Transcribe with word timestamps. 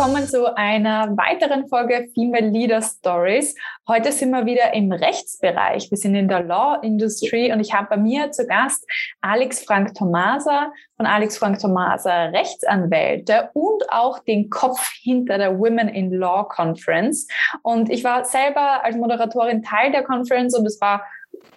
willkommen 0.00 0.26
zu 0.26 0.56
einer 0.56 1.14
weiteren 1.18 1.68
Folge 1.68 2.08
Female 2.14 2.48
Leader 2.48 2.80
Stories. 2.80 3.54
Heute 3.86 4.12
sind 4.12 4.30
wir 4.30 4.46
wieder 4.46 4.72
im 4.72 4.90
Rechtsbereich. 4.92 5.90
Wir 5.90 5.98
sind 5.98 6.14
in 6.14 6.26
der 6.26 6.42
Law 6.42 6.78
Industry 6.80 7.52
und 7.52 7.60
ich 7.60 7.74
habe 7.74 7.88
bei 7.90 7.96
mir 7.98 8.30
zu 8.30 8.46
Gast 8.46 8.88
Alex 9.20 9.62
Frank 9.62 9.92
Tomasa 9.92 10.72
von 10.96 11.04
Alex 11.04 11.36
Frank 11.36 11.58
Tomasa 11.58 12.28
Rechtsanwälte 12.28 13.50
und 13.52 13.92
auch 13.92 14.20
den 14.20 14.48
Kopf 14.48 14.90
hinter 15.02 15.36
der 15.36 15.58
Women 15.58 15.90
in 15.90 16.10
Law 16.10 16.44
Conference. 16.44 17.28
Und 17.62 17.90
ich 17.90 18.02
war 18.02 18.24
selber 18.24 18.82
als 18.82 18.96
Moderatorin 18.96 19.62
Teil 19.62 19.92
der 19.92 20.02
Conference 20.02 20.56
und 20.56 20.64
es 20.64 20.80
war 20.80 21.04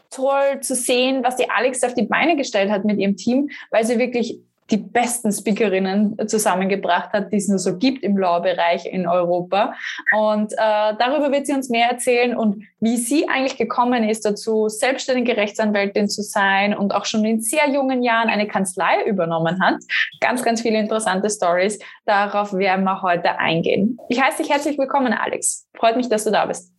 toll 0.09 0.59
zu 0.59 0.75
sehen, 0.75 1.23
was 1.23 1.37
die 1.37 1.49
Alex 1.49 1.81
auf 1.81 1.93
die 1.93 2.07
Beine 2.07 2.35
gestellt 2.35 2.69
hat 2.69 2.83
mit 2.83 2.99
ihrem 2.99 3.15
Team, 3.15 3.49
weil 3.71 3.85
sie 3.85 3.99
wirklich 3.99 4.37
die 4.71 4.77
besten 4.77 5.31
Speakerinnen 5.31 6.17
zusammengebracht 6.27 7.11
hat, 7.13 7.31
die 7.31 7.37
es 7.37 7.47
nur 7.47 7.59
so 7.59 7.77
gibt 7.77 8.03
im 8.03 8.17
Law-Bereich 8.17 8.85
in 8.85 9.07
Europa. 9.07 9.73
Und 10.17 10.53
äh, 10.53 10.55
darüber 10.57 11.31
wird 11.31 11.47
sie 11.47 11.53
uns 11.53 11.69
mehr 11.69 11.89
erzählen 11.89 12.35
und 12.35 12.63
wie 12.79 12.97
sie 12.97 13.27
eigentlich 13.29 13.57
gekommen 13.57 14.07
ist 14.07 14.25
dazu, 14.25 14.67
selbstständige 14.69 15.37
Rechtsanwältin 15.37 16.09
zu 16.09 16.21
sein 16.21 16.75
und 16.75 16.93
auch 16.93 17.05
schon 17.05 17.23
in 17.25 17.41
sehr 17.41 17.69
jungen 17.69 18.03
Jahren 18.03 18.29
eine 18.29 18.47
Kanzlei 18.47 19.03
übernommen 19.05 19.61
hat. 19.61 19.75
Ganz, 20.19 20.43
ganz 20.43 20.61
viele 20.61 20.79
interessante 20.79 21.29
Stories. 21.29 21.79
Darauf 22.05 22.53
werden 22.53 22.83
wir 22.83 23.01
heute 23.01 23.39
eingehen. 23.39 23.97
Ich 24.09 24.21
heiße 24.21 24.43
dich 24.43 24.51
herzlich 24.51 24.77
willkommen, 24.77 25.13
Alex. 25.13 25.67
Freut 25.75 25.95
mich, 25.95 26.09
dass 26.09 26.23
du 26.23 26.31
da 26.31 26.45
bist 26.45 26.72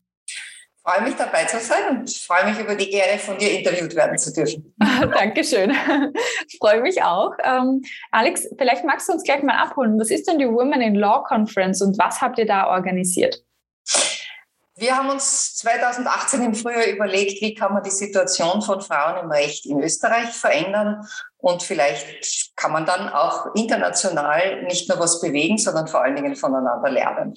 freue 0.84 1.02
mich 1.02 1.16
dabei 1.16 1.44
zu 1.44 1.58
sein 1.60 1.98
und 1.98 2.10
freue 2.10 2.44
mich 2.50 2.58
über 2.58 2.74
die 2.74 2.92
Ehre, 2.92 3.18
von 3.18 3.38
dir 3.38 3.58
interviewt 3.58 3.94
werden 3.94 4.18
zu 4.18 4.32
dürfen. 4.32 4.74
Dankeschön. 4.78 5.74
Ich 6.46 6.58
freue 6.60 6.82
mich 6.82 7.02
auch. 7.02 7.32
Ähm, 7.42 7.82
Alex, 8.10 8.48
vielleicht 8.58 8.84
magst 8.84 9.08
du 9.08 9.14
uns 9.14 9.22
gleich 9.22 9.42
mal 9.42 9.56
abholen. 9.56 9.98
Was 9.98 10.10
ist 10.10 10.28
denn 10.28 10.38
die 10.38 10.48
Women 10.48 10.82
in 10.82 10.94
Law 10.94 11.24
Conference 11.26 11.80
und 11.80 11.98
was 11.98 12.20
habt 12.20 12.38
ihr 12.38 12.46
da 12.46 12.68
organisiert? 12.68 13.42
Wir 14.76 14.96
haben 14.96 15.08
uns 15.08 15.54
2018 15.58 16.42
im 16.42 16.54
Frühjahr 16.54 16.86
überlegt, 16.86 17.40
wie 17.40 17.54
kann 17.54 17.72
man 17.72 17.84
die 17.84 17.90
Situation 17.90 18.60
von 18.60 18.80
Frauen 18.80 19.22
im 19.22 19.30
Recht 19.30 19.66
in 19.66 19.80
Österreich 19.80 20.30
verändern 20.30 21.06
und 21.38 21.62
vielleicht 21.62 22.56
kann 22.56 22.72
man 22.72 22.84
dann 22.84 23.08
auch 23.08 23.54
international 23.54 24.64
nicht 24.64 24.88
nur 24.88 24.98
was 24.98 25.20
bewegen, 25.20 25.58
sondern 25.58 25.86
vor 25.86 26.02
allen 26.02 26.16
Dingen 26.16 26.34
voneinander 26.34 26.90
lernen. 26.90 27.34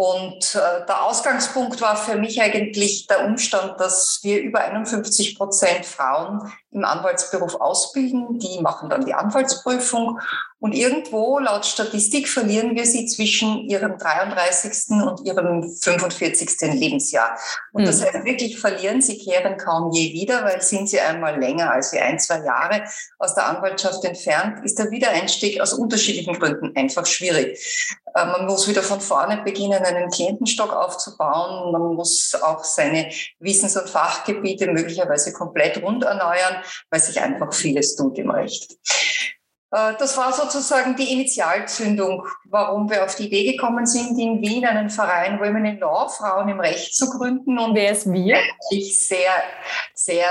Und 0.00 0.54
äh, 0.54 0.86
der 0.86 1.02
Ausgangspunkt 1.02 1.82
war 1.82 1.94
für 1.94 2.16
mich 2.16 2.40
eigentlich 2.40 3.06
der 3.06 3.26
Umstand, 3.26 3.78
dass 3.78 4.20
wir 4.22 4.40
über 4.40 4.60
51 4.60 5.36
Prozent 5.36 5.84
Frauen 5.84 6.50
im 6.70 6.86
Anwaltsberuf 6.86 7.56
ausbilden. 7.56 8.38
Die 8.38 8.60
machen 8.62 8.88
dann 8.88 9.04
die 9.04 9.12
Anwaltsprüfung. 9.12 10.18
Und 10.58 10.72
irgendwo, 10.74 11.38
laut 11.38 11.66
Statistik, 11.66 12.28
verlieren 12.28 12.76
wir 12.76 12.86
sie 12.86 13.06
zwischen 13.06 13.68
ihrem 13.68 13.98
33. 13.98 14.90
und 15.02 15.26
ihrem 15.26 15.70
45. 15.70 16.50
Lebensjahr. 16.72 17.38
Und 17.72 17.86
das 17.86 18.00
hm. 18.00 18.06
heißt 18.06 18.24
wirklich 18.24 18.58
verlieren, 18.58 19.00
sie 19.02 19.18
kehren 19.18 19.56
kaum 19.58 19.90
je 19.90 20.12
wieder, 20.12 20.44
weil 20.44 20.60
sind 20.62 20.88
sie 20.88 21.00
einmal 21.00 21.38
länger 21.38 21.70
als 21.70 21.94
ein, 21.94 22.18
zwei 22.18 22.44
Jahre 22.44 22.84
aus 23.18 23.34
der 23.34 23.46
Anwaltschaft 23.46 24.04
entfernt, 24.04 24.64
ist 24.64 24.78
der 24.78 24.90
Wiedereinstieg 24.90 25.60
aus 25.60 25.72
unterschiedlichen 25.72 26.38
Gründen 26.38 26.76
einfach 26.76 27.06
schwierig. 27.06 27.98
Äh, 28.14 28.26
man 28.26 28.46
muss 28.46 28.68
wieder 28.68 28.82
von 28.82 29.00
vorne 29.00 29.42
beginnen, 29.42 29.82
einen 29.84 30.10
Klientenstock 30.10 30.72
aufzubauen. 30.72 31.72
Man 31.72 31.94
muss 31.94 32.34
auch 32.42 32.64
seine 32.64 33.10
Wissens- 33.38 33.76
und 33.76 33.88
Fachgebiete 33.88 34.66
möglicherweise 34.66 35.32
komplett 35.32 35.82
rund 35.82 36.04
erneuern 36.04 36.62
weil 36.90 37.00
sich 37.00 37.20
einfach 37.20 37.52
vieles 37.52 37.96
tut 37.96 38.18
im 38.18 38.30
Recht. 38.30 38.76
Äh, 39.70 39.94
das 39.98 40.16
war 40.16 40.32
sozusagen 40.32 40.96
die 40.96 41.12
Initialzündung, 41.12 42.26
warum 42.44 42.90
wir 42.90 43.04
auf 43.04 43.14
die 43.14 43.26
Idee 43.26 43.52
gekommen 43.52 43.86
sind, 43.86 44.18
in 44.18 44.40
Wien 44.40 44.66
einen 44.66 44.90
Verein 44.90 45.38
Women 45.40 45.64
in 45.64 45.78
Law, 45.78 46.08
Frauen 46.08 46.48
im 46.48 46.60
Recht 46.60 46.94
zu 46.94 47.08
gründen 47.10 47.58
und 47.58 47.74
wer 47.74 47.92
ist 47.92 48.12
wir? 48.12 48.38
Sich 48.70 48.98
sehr, 48.98 49.30
sehr 49.94 50.26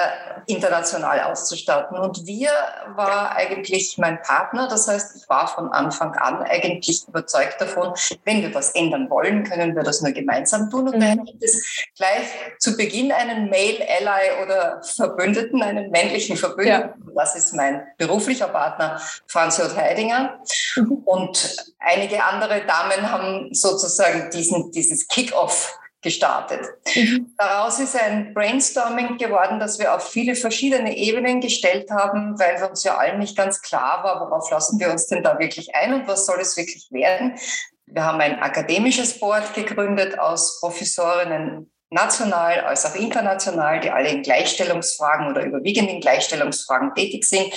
international 0.48 1.22
auszustatten. 1.22 1.98
Und 1.98 2.26
wir 2.26 2.50
war 2.96 3.36
eigentlich 3.36 3.98
mein 3.98 4.22
Partner. 4.22 4.68
Das 4.68 4.88
heißt, 4.88 5.16
ich 5.16 5.30
war 5.30 5.48
von 5.48 5.72
Anfang 5.72 6.14
an 6.16 6.44
eigentlich 6.44 7.08
überzeugt 7.08 7.62
davon, 7.62 7.94
wenn 8.26 8.42
wir 8.42 8.54
was 8.54 8.72
ändern 8.72 9.10
wollen, 9.10 9.44
können 9.44 9.76
wir 9.76 9.84
das 9.84 10.02
nur 10.02 10.12
gemeinsam 10.12 10.70
tun. 10.70 10.90
Und 10.90 10.98
mhm. 10.98 11.02
dann 11.02 11.26
gibt 11.26 11.44
es 11.44 11.86
gleich 11.96 12.28
zu 12.60 12.76
Beginn 12.76 13.12
einen 13.12 13.50
Male 13.50 13.86
Ally 13.88 14.44
oder 14.44 14.82
Verbündeten, 14.84 15.62
einen 15.62 15.90
männlichen 15.92 16.36
Verbündeten. 16.36 16.94
Ja. 17.08 17.14
Das 17.16 17.36
ist 17.36 17.54
mein 17.54 17.84
beruflicher 17.98 18.48
Partner 18.48 19.00
Franz 19.30 19.58
J. 19.58 19.76
Heidinger. 19.76 20.40
Mhm. 20.76 20.92
Und 21.06 21.56
einige 21.80 22.24
andere 22.24 22.66
Damen 22.66 23.12
haben 23.12 23.54
sozusagen 23.54 24.30
diesen, 24.32 24.72
dieses 24.72 25.08
Kick-off 25.08 25.78
gestartet. 26.02 26.66
Mhm. 26.96 27.34
Daraus 27.38 27.80
ist 27.80 27.96
ein 27.96 28.34
Brainstorming 28.34 29.18
geworden, 29.18 29.60
das 29.60 29.80
wir 29.80 29.94
auf 29.94 30.10
viele 30.10 30.36
verschiedene 30.36 30.96
Ebenen 30.96 31.42
gestellt 31.42 31.92
haben, 31.92 32.40
weil 32.40 32.60
wir 32.60 32.70
uns 32.70 32.84
ja 32.84 32.98
allen 32.98 33.20
nicht 33.20 33.38
ganz 33.38 33.62
klar 33.62 34.04
war, 34.04 34.20
worauf 34.22 34.50
lassen 34.50 34.80
wir 34.80 34.90
uns 34.90 35.08
denn 35.08 35.24
da 35.24 35.38
wirklich 35.40 35.76
ein 35.76 35.94
und 35.94 36.08
was 36.08 36.26
soll 36.26 36.40
es 36.40 36.56
wirklich 36.58 36.88
werden. 36.92 37.38
Wir 37.86 38.04
haben 38.04 38.22
ein 38.22 38.40
akademisches 38.40 39.20
Board 39.20 39.54
gegründet 39.54 40.18
aus 40.18 40.60
Professorinnen 40.60 41.70
national 41.92 42.60
als 42.62 42.86
auch 42.86 42.96
international, 42.96 43.80
die 43.80 43.90
alle 43.90 44.10
in 44.10 44.22
Gleichstellungsfragen 44.22 45.28
oder 45.28 45.44
überwiegend 45.44 45.90
in 45.90 46.02
Gleichstellungsfragen 46.02 46.94
tätig 46.94 47.26
sind. 47.26 47.52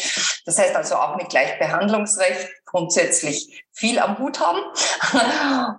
Das 0.46 0.58
heißt 0.58 0.74
also 0.74 0.96
auch 0.96 1.16
mit 1.16 1.28
Gleichbehandlungsrecht 1.28 2.48
grundsätzlich 2.72 3.64
viel 3.72 3.98
am 3.98 4.18
Hut 4.18 4.40
haben. 4.40 4.60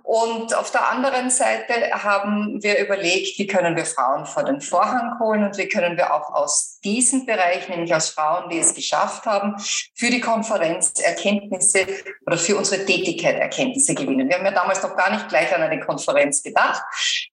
Und 0.02 0.54
auf 0.54 0.70
der 0.70 0.88
anderen 0.88 1.30
Seite 1.30 1.74
haben 1.92 2.62
wir 2.62 2.78
überlegt, 2.78 3.38
wie 3.38 3.46
können 3.46 3.76
wir 3.76 3.84
Frauen 3.84 4.26
vor 4.26 4.44
den 4.44 4.60
Vorhang 4.60 5.18
holen 5.20 5.44
und 5.44 5.56
wie 5.58 5.68
können 5.68 5.96
wir 5.96 6.12
auch 6.12 6.32
aus 6.34 6.80
diesem 6.82 7.26
Bereich, 7.26 7.68
nämlich 7.68 7.94
aus 7.94 8.10
Frauen, 8.10 8.48
die 8.50 8.58
es 8.58 8.74
geschafft 8.74 9.26
haben, 9.26 9.56
für 9.94 10.10
die 10.10 10.20
Konferenz 10.20 10.92
Erkenntnisse 11.00 11.86
oder 12.26 12.36
für 12.36 12.56
unsere 12.56 12.84
Tätigkeit 12.84 13.36
Erkenntnisse 13.36 13.94
gewinnen. 13.94 14.28
Wir 14.28 14.36
haben 14.36 14.44
ja 14.44 14.52
damals 14.52 14.82
noch 14.82 14.96
gar 14.96 15.10
nicht 15.10 15.28
gleich 15.28 15.54
an 15.54 15.62
eine 15.62 15.80
Konferenz 15.80 16.42
gedacht. 16.42 16.82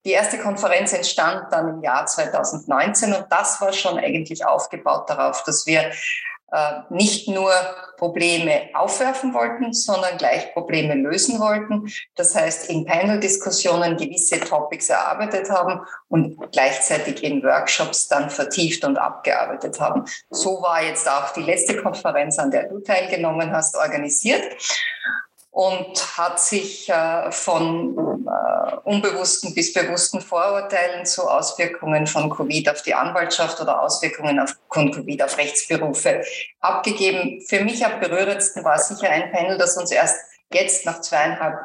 Die 0.06 0.12
erste 0.12 0.38
Konferenz 0.38 0.94
entstand 0.94 1.52
dann 1.52 1.70
im 1.70 1.84
Jahr 1.84 2.06
2019 2.06 3.14
und 3.14 3.26
das 3.30 3.60
war 3.62 3.74
schon 3.74 3.98
eigentlich 3.98 4.46
aufgebaut 4.46 5.10
darauf, 5.10 5.44
dass 5.44 5.66
wir 5.66 5.92
nicht 6.90 7.30
nur 7.30 7.52
Probleme 7.98 8.70
aufwerfen 8.74 9.34
wollten, 9.34 9.74
sondern 9.74 10.18
gleich 10.18 10.54
Probleme 10.54 10.96
lösen 10.96 11.40
wollten. 11.40 11.90
Das 12.16 12.36
heißt, 12.36 12.70
in 12.70 12.86
Panel-Diskussionen 12.86 13.96
gewisse 13.96 14.40
Topics 14.40 14.90
erarbeitet 14.90 15.50
haben 15.50 15.82
und 16.10 16.38
gleichzeitig 16.52 17.24
in 17.24 17.42
Workshops 17.44 18.08
dann 18.08 18.30
vertieft 18.30 18.84
und 18.84 18.98
abgearbeitet 18.98 19.80
haben. 19.80 20.06
So 20.30 20.62
war 20.62 20.84
jetzt 20.84 21.10
auch 21.10 21.32
die 21.32 21.44
letzte 21.44 21.82
Konferenz, 21.82 22.38
an 22.38 22.52
der 22.52 22.68
du 22.68 22.80
teilgenommen 22.80 23.52
hast, 23.52 23.76
organisiert 23.78 24.44
und 25.52 26.18
hat 26.18 26.40
sich 26.40 26.90
äh, 26.90 27.30
von 27.32 28.26
äh, 28.26 28.76
unbewussten 28.86 29.54
bis 29.54 29.74
bewussten 29.74 30.22
Vorurteilen 30.22 31.06
zu 31.06 31.24
Auswirkungen 31.30 32.08
von 32.08 32.30
Covid 32.30 32.70
auf 32.70 32.82
die 32.84 32.94
Anwaltschaft 32.94 33.60
oder 33.60 33.82
Auswirkungen 33.82 34.40
auf, 34.40 34.56
von 34.72 34.92
Covid 34.92 35.22
auf 35.24 35.38
Rechtsberufe 35.38 36.24
abgegeben. 36.62 37.42
Für 37.42 37.64
mich 37.64 37.86
am 37.86 38.00
berührendsten 38.00 38.64
war 38.64 38.80
sicher 38.80 39.10
ein 39.10 39.32
Panel, 39.32 39.58
das 39.58 39.76
uns 39.78 39.92
erst 39.92 40.16
jetzt 40.54 40.86
nach 40.86 41.02
zweieinhalb 41.02 41.56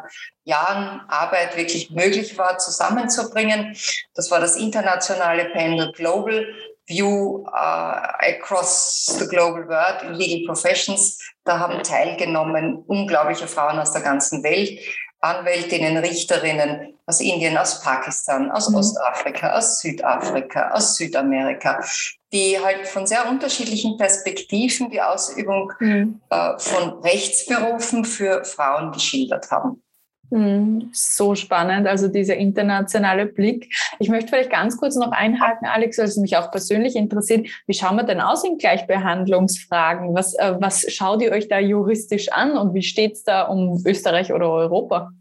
Jahren 0.44 1.00
Arbeit 1.08 1.56
wirklich 1.56 1.90
möglich 1.90 2.38
war, 2.38 2.58
zusammenzubringen. 2.58 3.76
Das 4.14 4.30
war 4.30 4.40
das 4.40 4.56
internationale 4.56 5.46
Panel 5.46 5.92
Global 5.92 6.46
View 6.86 7.44
uh, 7.48 8.12
across 8.20 9.16
the 9.18 9.26
global 9.26 9.66
world 9.66 10.02
in 10.02 10.14
legal 10.14 10.46
professions. 10.46 11.18
Da 11.44 11.58
haben 11.58 11.82
teilgenommen 11.82 12.84
unglaubliche 12.86 13.48
Frauen 13.48 13.78
aus 13.78 13.92
der 13.92 14.02
ganzen 14.02 14.42
Welt, 14.42 14.78
Anwältinnen, 15.20 15.96
Richterinnen 15.96 16.94
aus 17.06 17.20
Indien, 17.20 17.56
aus 17.56 17.82
Pakistan, 17.82 18.50
aus 18.50 18.68
mhm. 18.68 18.76
Ostafrika, 18.76 19.56
aus 19.56 19.80
Südafrika, 19.80 20.70
aus 20.70 20.96
Südamerika, 20.96 21.84
die 22.32 22.58
halt 22.62 22.86
von 22.86 23.06
sehr 23.06 23.28
unterschiedlichen 23.28 23.96
Perspektiven 23.96 24.90
die 24.90 25.00
Ausübung 25.00 25.72
mhm. 25.80 26.20
äh, 26.30 26.58
von 26.58 27.00
Rechtsberufen 27.00 28.04
für 28.04 28.44
Frauen 28.44 28.92
geschildert 28.92 29.50
haben. 29.50 29.82
Hm, 30.30 30.90
so 30.92 31.34
spannend, 31.36 31.86
also 31.86 32.08
dieser 32.08 32.36
internationale 32.36 33.26
Blick. 33.26 33.72
Ich 34.00 34.08
möchte 34.08 34.28
vielleicht 34.28 34.50
ganz 34.50 34.76
kurz 34.76 34.96
noch 34.96 35.12
einhaken, 35.12 35.68
Alex, 35.68 35.98
weil 35.98 36.06
es 36.06 36.16
mich 36.16 36.36
auch 36.36 36.50
persönlich 36.50 36.96
interessiert. 36.96 37.46
Wie 37.66 37.74
schauen 37.74 37.96
wir 37.96 38.02
denn 38.02 38.20
aus 38.20 38.42
in 38.42 38.58
Gleichbehandlungsfragen? 38.58 40.14
Was, 40.14 40.34
äh, 40.34 40.54
was 40.58 40.92
schaut 40.92 41.22
ihr 41.22 41.30
euch 41.30 41.48
da 41.48 41.60
juristisch 41.60 42.32
an 42.32 42.56
und 42.56 42.74
wie 42.74 42.82
steht 42.82 43.12
es 43.12 43.22
da 43.22 43.42
um 43.42 43.82
Österreich 43.86 44.32
oder 44.32 44.50
Europa? 44.50 45.12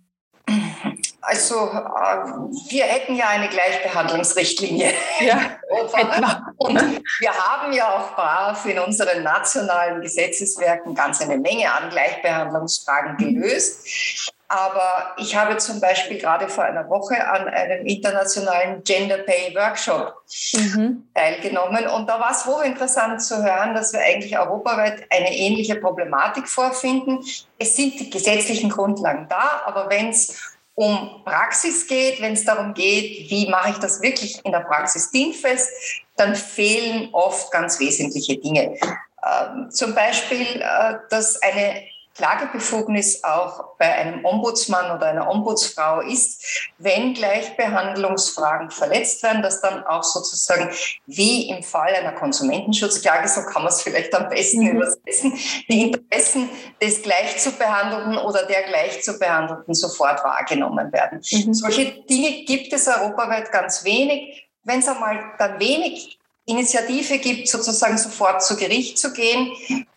Also 1.22 1.56
äh, 1.56 2.70
wir 2.70 2.84
hätten 2.84 3.16
ja 3.16 3.30
eine 3.30 3.50
Gleichbehandlungsrichtlinie. 3.50 4.92
Ja, 5.20 5.40
und 6.58 6.82
wir 7.20 7.32
haben 7.32 7.74
ja 7.74 7.96
auch 7.96 8.16
brav 8.16 8.66
in 8.66 8.80
unseren 8.80 9.24
nationalen 9.24 10.02
Gesetzeswerken 10.02 10.94
ganz 10.94 11.22
eine 11.22 11.38
Menge 11.38 11.72
an 11.72 11.90
Gleichbehandlungsfragen 11.90 13.18
gelöst. 13.18 14.34
Aber 14.48 15.16
ich 15.18 15.36
habe 15.36 15.58
zum 15.58 15.82
Beispiel 15.82 16.20
gerade 16.20 16.48
vor 16.50 16.64
einer 16.64 16.88
Woche 16.90 17.28
an 17.28 17.48
einem 17.48 17.86
internationalen 17.86 18.84
Gender 18.84 19.18
Pay 19.20 19.56
Workshop 19.56 20.14
mhm. 20.54 21.08
teilgenommen. 21.14 21.88
Und 21.88 22.08
da 22.08 22.20
war 22.20 22.32
es 22.32 22.46
hochinteressant 22.46 23.22
zu 23.24 23.44
hören, 23.44 23.74
dass 23.74 23.94
wir 23.94 24.02
eigentlich 24.02 24.38
europaweit 24.38 25.04
eine 25.10 25.36
ähnliche 25.36 25.76
Problematik 25.76 26.48
vorfinden. 26.48 27.20
Es 27.58 27.76
sind 27.76 28.00
die 28.00 28.10
gesetzlichen 28.10 28.70
Grundlagen 28.70 29.28
da, 29.30 29.64
aber 29.66 29.90
wenn 29.90 30.10
es 30.10 30.56
um 30.76 31.22
Praxis 31.24 31.88
geht, 31.88 32.22
wenn 32.22 32.34
es 32.34 32.44
darum 32.44 32.74
geht, 32.74 33.32
wie 33.32 33.50
mache 33.50 33.72
ich 33.72 33.78
das 33.78 34.02
wirklich 34.02 34.44
in 34.44 34.52
der 34.52 34.60
Praxis 34.60 35.10
dingfest, 35.10 35.72
dann 36.18 36.36
fehlen 36.36 37.10
oft 37.14 37.52
ganz 37.52 37.80
wesentliche 37.80 38.38
Dinge. 38.38 38.78
Ähm, 39.26 39.72
zum 39.72 39.96
Beispiel, 39.96 40.62
äh, 40.62 40.96
dass 41.10 41.42
eine 41.42 41.84
Klagebefugnis 42.16 43.24
auch 43.26 43.76
bei 43.78 43.94
einem 43.94 44.24
Ombudsmann 44.24 44.96
oder 44.96 45.08
einer 45.08 45.30
Ombudsfrau 45.30 46.00
ist, 46.00 46.72
wenn 46.78 47.14
Gleichbehandlungsfragen 47.14 48.72
verletzt 48.72 49.22
werden, 49.22 49.42
dass 49.42 49.60
dann 49.60 49.86
auch 49.86 50.04
sozusagen 50.04 50.70
wie 51.06 51.50
im 51.50 51.62
Fall 51.62 51.94
einer 51.94 52.14
Konsumentenschutzklage, 52.14 53.28
so 53.28 53.42
kann 53.42 53.64
man 53.64 53.72
es 53.72 53.82
vielleicht 53.82 54.16
am 54.16 54.30
besten 54.30 54.62
mhm. 54.62 54.78
übersetzen, 54.78 55.34
die 55.68 55.92
Interessen 55.92 56.50
des 56.82 57.02
Gleichzubehandelten 57.02 58.18
oder 58.18 58.44
der 58.46 58.64
Gleichzubehandelten 58.64 59.74
sofort 59.74 60.24
wahrgenommen 60.24 60.94
werden. 60.94 61.22
Mhm. 61.32 61.54
Solche 61.54 62.02
Dinge 62.04 62.46
gibt 62.46 62.72
es 62.72 62.88
europaweit 62.88 63.52
ganz 63.52 63.84
wenig. 63.84 64.48
Wenn 64.64 64.80
es 64.80 64.88
einmal 64.88 65.34
dann 65.38 65.60
wenig 65.60 66.18
Initiative 66.46 67.18
gibt, 67.18 67.48
sozusagen 67.48 67.98
sofort 67.98 68.44
zu 68.44 68.56
Gericht 68.56 68.98
zu 69.00 69.14
gehen, 69.14 69.52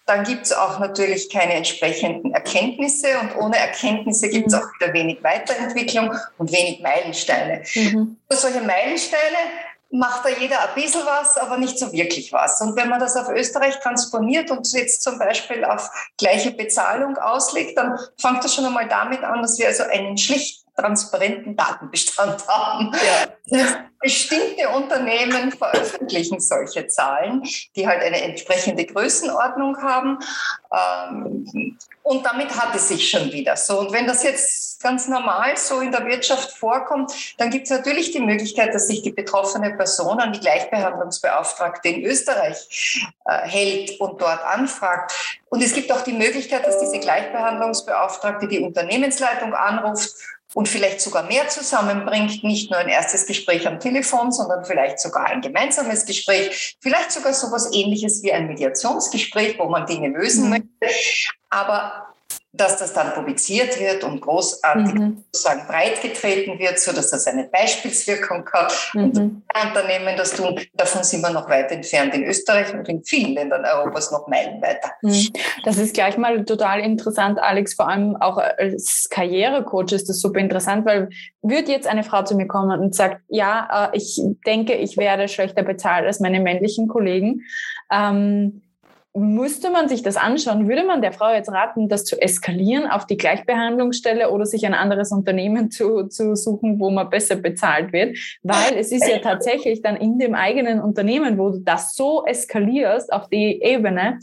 dann 0.06 0.24
gibt 0.24 0.46
es 0.46 0.52
auch 0.52 0.78
natürlich 0.78 1.28
keine 1.28 1.52
entsprechenden 1.52 2.32
Erkenntnisse 2.32 3.08
und 3.20 3.36
ohne 3.36 3.58
Erkenntnisse 3.58 4.30
gibt 4.30 4.46
es 4.46 4.54
mhm. 4.54 4.60
auch 4.60 4.80
wieder 4.80 4.92
wenig 4.94 5.22
Weiterentwicklung 5.22 6.14
und 6.38 6.50
wenig 6.50 6.80
Meilensteine. 6.80 7.62
Mhm. 7.74 8.16
Für 8.30 8.36
solche 8.36 8.62
Meilensteine 8.62 9.36
macht 9.90 10.24
da 10.24 10.30
jeder 10.30 10.68
ein 10.68 10.74
bisschen 10.74 11.04
was, 11.04 11.36
aber 11.36 11.58
nicht 11.58 11.78
so 11.78 11.92
wirklich 11.92 12.32
was. 12.32 12.60
Und 12.60 12.76
wenn 12.76 12.88
man 12.88 13.00
das 13.00 13.16
auf 13.16 13.28
Österreich 13.28 13.78
transponiert 13.80 14.50
und 14.50 14.70
jetzt 14.72 15.02
zum 15.02 15.18
Beispiel 15.18 15.64
auf 15.64 15.90
gleiche 16.16 16.52
Bezahlung 16.52 17.16
auslegt, 17.16 17.76
dann 17.76 17.98
fängt 18.18 18.44
das 18.44 18.54
schon 18.54 18.64
einmal 18.64 18.88
damit 18.88 19.22
an, 19.22 19.42
dass 19.42 19.58
wir 19.58 19.66
also 19.66 19.84
einen 19.84 20.16
schlichten 20.16 20.67
transparenten 20.78 21.56
Datenbestand 21.56 22.46
haben. 22.46 22.92
Ja. 23.50 23.84
Bestimmte 24.00 24.68
Unternehmen 24.68 25.50
veröffentlichen 25.50 26.38
solche 26.38 26.86
Zahlen, 26.86 27.42
die 27.74 27.88
halt 27.88 28.00
eine 28.02 28.22
entsprechende 28.22 28.84
Größenordnung 28.84 29.82
haben. 29.82 30.18
Ähm, 30.72 31.76
und 32.04 32.24
damit 32.24 32.56
hat 32.56 32.74
es 32.76 32.88
sich 32.88 33.10
schon 33.10 33.32
wieder 33.32 33.56
so. 33.56 33.80
Und 33.80 33.92
wenn 33.92 34.06
das 34.06 34.22
jetzt 34.22 34.80
ganz 34.80 35.08
normal 35.08 35.56
so 35.56 35.80
in 35.80 35.90
der 35.90 36.06
Wirtschaft 36.06 36.52
vorkommt, 36.52 37.12
dann 37.38 37.50
gibt 37.50 37.64
es 37.64 37.70
natürlich 37.70 38.12
die 38.12 38.20
Möglichkeit, 38.20 38.72
dass 38.72 38.86
sich 38.86 39.02
die 39.02 39.10
betroffene 39.10 39.74
Person 39.74 40.20
an 40.20 40.32
die 40.32 40.40
Gleichbehandlungsbeauftragte 40.40 41.88
in 41.88 42.04
Österreich 42.04 43.08
äh, 43.24 43.48
hält 43.48 44.00
und 44.00 44.20
dort 44.20 44.44
anfragt. 44.44 45.12
Und 45.50 45.62
es 45.62 45.74
gibt 45.74 45.90
auch 45.90 46.02
die 46.02 46.12
Möglichkeit, 46.12 46.64
dass 46.64 46.78
diese 46.78 47.00
Gleichbehandlungsbeauftragte 47.00 48.46
die 48.46 48.60
Unternehmensleitung 48.60 49.54
anruft 49.54 50.14
und 50.54 50.68
vielleicht 50.68 51.00
sogar 51.00 51.24
mehr 51.24 51.48
zusammenbringt, 51.48 52.42
nicht 52.42 52.70
nur 52.70 52.80
ein 52.80 52.88
erstes 52.88 53.26
Gespräch 53.26 53.66
am 53.66 53.80
Telefon, 53.80 54.32
sondern 54.32 54.64
vielleicht 54.64 54.98
sogar 55.00 55.26
ein 55.26 55.40
gemeinsames 55.40 56.06
Gespräch, 56.06 56.76
vielleicht 56.80 57.12
sogar 57.12 57.34
sowas 57.34 57.70
ähnliches 57.72 58.22
wie 58.22 58.32
ein 58.32 58.46
Mediationsgespräch, 58.46 59.58
wo 59.58 59.68
man 59.68 59.86
Dinge 59.86 60.08
lösen 60.08 60.44
mhm. 60.44 60.50
möchte. 60.50 60.96
Aber 61.50 62.14
dass 62.52 62.78
das 62.78 62.94
dann 62.94 63.12
publiziert 63.12 63.78
wird 63.78 64.04
und 64.04 64.20
großartig 64.22 64.94
mhm. 64.94 65.24
sozusagen 65.30 65.66
breitgetreten 65.66 66.58
wird, 66.58 66.78
so 66.78 66.92
dass 66.92 67.10
das 67.10 67.26
eine 67.26 67.44
Beispielswirkung 67.44 68.48
hat. 68.52 68.90
Mhm. 68.94 69.02
Und 69.02 69.18
Unternehmen 69.18 70.16
das 70.16 70.32
tun, 70.32 70.58
davon 70.72 71.02
sind 71.04 71.20
wir 71.20 71.30
noch 71.30 71.48
weit 71.50 71.70
entfernt 71.70 72.14
in 72.14 72.24
Österreich 72.24 72.72
und 72.72 72.88
in 72.88 73.04
vielen 73.04 73.34
Ländern 73.34 73.64
Europas 73.66 74.10
noch 74.10 74.28
Meilen 74.28 74.62
weiter. 74.62 74.90
Mhm. 75.02 75.30
Das 75.64 75.76
ist 75.76 75.92
gleich 75.92 76.16
mal 76.16 76.42
total 76.44 76.80
interessant, 76.80 77.38
Alex, 77.38 77.74
vor 77.74 77.88
allem 77.88 78.16
auch 78.16 78.38
als 78.38 79.08
Karrierecoach 79.10 79.92
ist 79.92 80.08
das 80.08 80.20
super 80.20 80.40
interessant, 80.40 80.86
weil 80.86 81.10
würde 81.42 81.70
jetzt 81.70 81.86
eine 81.86 82.02
Frau 82.02 82.22
zu 82.22 82.34
mir 82.34 82.46
kommen 82.46 82.80
und 82.80 82.94
sagt, 82.94 83.20
ja, 83.28 83.90
äh, 83.92 83.96
ich 83.96 84.20
denke, 84.46 84.74
ich 84.74 84.96
werde 84.96 85.28
schlechter 85.28 85.62
bezahlt 85.62 86.06
als 86.06 86.20
meine 86.20 86.40
männlichen 86.40 86.88
Kollegen, 86.88 87.42
ähm, 87.92 88.62
Müsste 89.14 89.70
man 89.70 89.88
sich 89.88 90.02
das 90.02 90.16
anschauen, 90.16 90.68
würde 90.68 90.84
man 90.84 91.02
der 91.02 91.12
Frau 91.12 91.32
jetzt 91.32 91.50
raten, 91.50 91.88
das 91.88 92.04
zu 92.04 92.20
eskalieren 92.20 92.86
auf 92.86 93.06
die 93.06 93.16
Gleichbehandlungsstelle 93.16 94.30
oder 94.30 94.46
sich 94.46 94.64
ein 94.66 94.74
anderes 94.74 95.12
Unternehmen 95.12 95.70
zu, 95.70 96.08
zu 96.08 96.36
suchen, 96.36 96.78
wo 96.78 96.90
man 96.90 97.10
besser 97.10 97.36
bezahlt 97.36 97.92
wird? 97.92 98.16
Weil 98.42 98.76
es 98.76 98.92
ist 98.92 99.08
ja 99.08 99.18
tatsächlich 99.18 99.82
dann 99.82 99.96
in 99.96 100.18
dem 100.18 100.34
eigenen 100.34 100.80
Unternehmen, 100.80 101.38
wo 101.38 101.50
du 101.50 101.58
das 101.58 101.94
so 101.94 102.24
eskalierst 102.26 103.12
auf 103.12 103.28
die 103.28 103.60
Ebene, 103.62 104.18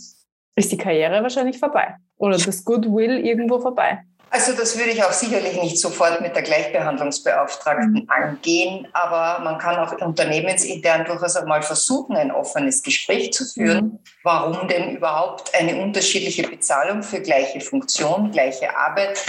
ist 0.55 0.71
die 0.71 0.77
Karriere 0.77 1.21
wahrscheinlich 1.23 1.57
vorbei 1.57 1.95
oder 2.17 2.38
das 2.38 2.63
Goodwill 2.63 3.25
irgendwo 3.25 3.59
vorbei. 3.59 4.03
Also 4.35 4.51
das 4.51 4.77
würde 4.77 4.91
ich 4.91 5.01
auch 5.01 5.13
sicherlich 5.13 5.55
nicht 5.61 5.79
sofort 5.79 6.19
mit 6.19 6.35
der 6.35 6.43
Gleichbehandlungsbeauftragten 6.43 7.93
mhm. 7.93 8.09
angehen, 8.09 8.85
aber 8.91 9.41
man 9.41 9.57
kann 9.57 9.77
auch 9.77 9.93
unternehmensintern 9.93 11.05
durchaus 11.05 11.37
einmal 11.37 11.61
versuchen, 11.61 12.17
ein 12.17 12.33
offenes 12.33 12.83
Gespräch 12.83 13.31
zu 13.31 13.45
führen, 13.45 13.85
mhm. 13.85 13.99
warum 14.23 14.67
denn 14.67 14.93
überhaupt 14.93 15.55
eine 15.55 15.81
unterschiedliche 15.81 16.43
Bezahlung 16.49 17.01
für 17.01 17.21
gleiche 17.21 17.61
Funktion, 17.61 18.31
gleiche 18.31 18.75
Arbeit 18.75 19.23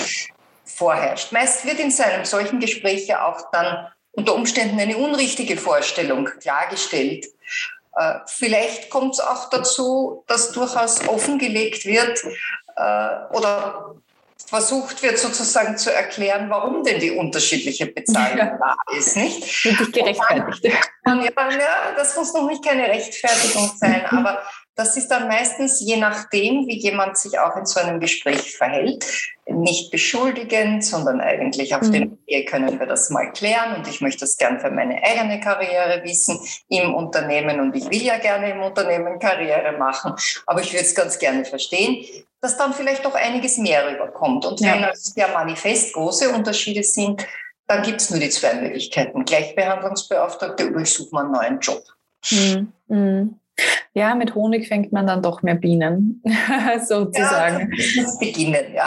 vorherrscht. 0.65 1.31
Meist 1.31 1.65
wird 1.65 1.79
in 1.79 1.93
seinem 1.93 2.25
solchen 2.25 2.59
Gespräch 2.59 3.07
ja 3.07 3.29
auch 3.29 3.53
dann 3.53 3.87
unter 4.11 4.35
Umständen 4.35 4.81
eine 4.81 4.97
unrichtige 4.97 5.57
Vorstellung 5.57 6.25
klargestellt. 6.41 7.27
Äh, 7.97 8.15
vielleicht 8.27 8.91
kommt 8.91 9.15
es 9.15 9.21
auch 9.21 9.51
dazu, 9.51 10.25
dass 10.27 10.51
durchaus 10.51 11.07
offengelegt 11.07 11.85
wird 11.85 12.25
äh, 12.75 13.37
oder 13.37 13.95
versucht 14.45 15.03
wird 15.03 15.19
sozusagen 15.19 15.77
zu 15.77 15.93
erklären, 15.93 16.49
warum 16.51 16.85
denn 16.85 17.01
die 17.01 17.11
unterschiedliche 17.11 17.87
Bezahlung 17.87 18.39
ja. 18.39 18.59
da 18.59 18.77
ist, 18.97 19.17
nicht? 19.17 19.65
Wirklich 19.65 19.93
gerechtfertigt. 19.93 20.65
Ja, 21.09 21.23
ja, 21.23 21.93
das 21.97 22.17
muss 22.17 22.35
noch 22.35 22.49
nicht 22.49 22.65
keine 22.65 22.89
Rechtfertigung 22.89 23.71
sein, 23.79 24.05
aber 24.11 24.43
das 24.77 24.97
ist 24.99 25.09
dann 25.09 25.27
meistens, 25.27 25.81
je 25.81 25.97
nachdem, 25.97 26.67
wie 26.67 26.79
jemand 26.79 27.17
sich 27.17 27.39
auch 27.39 27.57
in 27.57 27.65
so 27.65 27.81
einem 27.81 27.99
Gespräch 27.99 28.57
verhält, 28.57 29.07
nicht 29.47 29.91
beschuldigend, 29.91 30.85
sondern 30.85 31.21
eigentlich 31.21 31.75
auf 31.75 31.83
mhm. 31.83 31.93
den 31.93 32.19
Wege 32.27 32.45
können 32.45 32.79
wir 32.79 32.87
das 32.87 33.09
mal 33.09 33.33
klären 33.33 33.75
und 33.75 33.89
ich 33.89 34.03
möchte 34.03 34.21
das 34.21 34.37
gern 34.37 34.61
für 34.61 34.71
meine 34.71 35.03
eigene 35.03 35.41
Karriere 35.41 36.03
wissen 36.05 36.39
im 36.69 36.95
Unternehmen 36.95 37.61
und 37.61 37.75
ich 37.75 37.89
will 37.89 38.03
ja 38.03 38.19
gerne 38.19 38.51
im 38.51 38.63
Unternehmen 38.63 39.19
Karriere 39.19 39.79
machen, 39.79 40.13
aber 40.47 40.61
ich 40.61 40.73
würde 40.73 40.85
es 40.85 40.95
ganz 40.95 41.19
gerne 41.19 41.47
verstehen, 41.47 42.05
dass 42.43 42.59
dann 42.59 42.75
vielleicht 42.75 43.05
doch 43.05 43.15
einiges 43.15 43.57
mehr 43.57 43.91
rüberkommt. 43.91 44.45
Und 44.45 44.61
wenn 44.61 44.83
ja. 44.83 44.91
es 44.91 45.15
ja 45.17 45.29
manifest 45.29 45.95
große 45.95 46.29
Unterschiede 46.29 46.83
sind, 46.83 47.27
dann 47.67 47.83
gibt 47.83 48.03
es 48.03 48.11
nur 48.11 48.21
die 48.21 48.29
zwei 48.29 48.55
Möglichkeiten. 48.55 49.25
Gleichbehandlungsbeauftragte 49.25 50.71
oder 50.71 50.81
ich 50.81 50.93
suche 50.93 51.15
mal 51.15 51.25
einen 51.25 51.33
neuen 51.33 51.61
Job. 51.61 51.83
Mhm. 52.31 52.73
Mhm. 52.89 53.41
Ja, 53.97 54.15
mit 54.15 54.35
Honig 54.35 54.69
fängt 54.69 54.93
man 54.93 55.07
dann 55.07 55.23
doch 55.23 55.43
mehr 55.43 55.55
Bienen, 55.55 56.23
sozusagen. 56.87 57.73
Ja, 57.75 58.03
das 58.03 58.19
beginnen, 58.19 58.75
ja. 58.75 58.85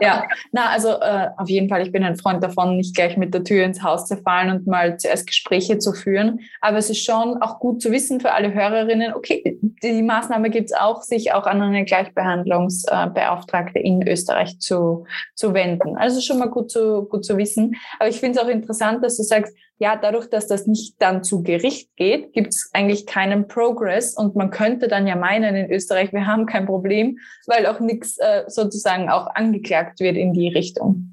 ja, 0.00 0.24
na, 0.52 0.68
also 0.68 0.90
äh, 0.90 1.30
auf 1.36 1.48
jeden 1.48 1.68
Fall, 1.68 1.82
ich 1.82 1.90
bin 1.90 2.04
ein 2.04 2.16
Freund 2.16 2.44
davon, 2.44 2.76
nicht 2.76 2.94
gleich 2.94 3.16
mit 3.16 3.34
der 3.34 3.42
Tür 3.42 3.64
ins 3.64 3.82
Haus 3.82 4.06
zu 4.06 4.16
fallen 4.18 4.50
und 4.50 4.68
mal 4.68 4.98
zuerst 4.98 5.26
Gespräche 5.26 5.78
zu 5.78 5.92
führen. 5.92 6.40
Aber 6.60 6.78
es 6.78 6.90
ist 6.90 7.04
schon 7.04 7.42
auch 7.42 7.58
gut 7.58 7.82
zu 7.82 7.90
wissen 7.90 8.20
für 8.20 8.32
alle 8.34 8.54
Hörerinnen, 8.54 9.14
okay, 9.14 9.58
die 9.82 10.02
Maßnahme 10.02 10.50
gibt 10.50 10.70
es 10.70 10.76
auch, 10.76 11.02
sich 11.02 11.32
auch 11.32 11.46
an 11.46 11.60
eine 11.60 11.84
Gleichbehandlungsbeauftragte 11.84 13.80
in 13.80 14.06
Österreich 14.06 14.60
zu, 14.60 15.06
zu 15.34 15.54
wenden. 15.54 15.96
Also 15.96 16.20
schon 16.20 16.38
mal 16.38 16.50
gut 16.50 16.70
zu, 16.70 17.02
gut 17.06 17.24
zu 17.24 17.36
wissen. 17.36 17.74
Aber 17.98 18.08
ich 18.08 18.20
finde 18.20 18.38
es 18.38 18.44
auch 18.44 18.48
interessant, 18.48 19.02
dass 19.02 19.16
du 19.16 19.24
sagst, 19.24 19.56
ja, 19.78 19.96
dadurch, 19.96 20.30
dass 20.30 20.46
das 20.46 20.66
nicht 20.66 20.94
dann 21.00 21.22
zu 21.22 21.42
Gericht 21.42 21.94
geht, 21.96 22.32
gibt 22.32 22.48
es 22.48 22.70
eigentlich 22.72 23.06
keinen 23.06 23.46
Progress 23.46 24.14
und 24.16 24.34
man 24.34 24.50
könnte 24.50 24.88
dann 24.88 25.06
ja 25.06 25.16
meinen 25.16 25.54
in 25.54 25.70
Österreich, 25.70 26.12
wir 26.12 26.26
haben 26.26 26.46
kein 26.46 26.66
Problem, 26.66 27.18
weil 27.46 27.66
auch 27.66 27.80
nichts 27.80 28.16
äh, 28.18 28.44
sozusagen 28.46 29.10
auch 29.10 29.26
angeklagt 29.34 30.00
wird 30.00 30.16
in 30.16 30.32
die 30.32 30.48
Richtung. 30.48 31.12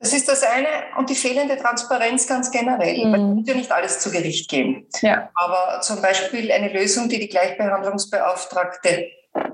Das 0.00 0.12
ist 0.12 0.28
das 0.28 0.42
eine 0.42 0.66
und 0.98 1.10
die 1.10 1.14
fehlende 1.14 1.56
Transparenz 1.56 2.26
ganz 2.26 2.50
generell. 2.50 3.04
Mhm. 3.04 3.10
Man 3.12 3.34
muss 3.36 3.48
ja 3.48 3.54
nicht 3.54 3.70
alles 3.70 4.00
zu 4.00 4.10
Gericht 4.10 4.50
gehen. 4.50 4.88
Ja. 5.00 5.30
Aber 5.36 5.80
zum 5.80 6.02
Beispiel 6.02 6.50
eine 6.50 6.72
Lösung, 6.72 7.08
die 7.08 7.20
die 7.20 7.28
Gleichbehandlungsbeauftragte 7.28 9.06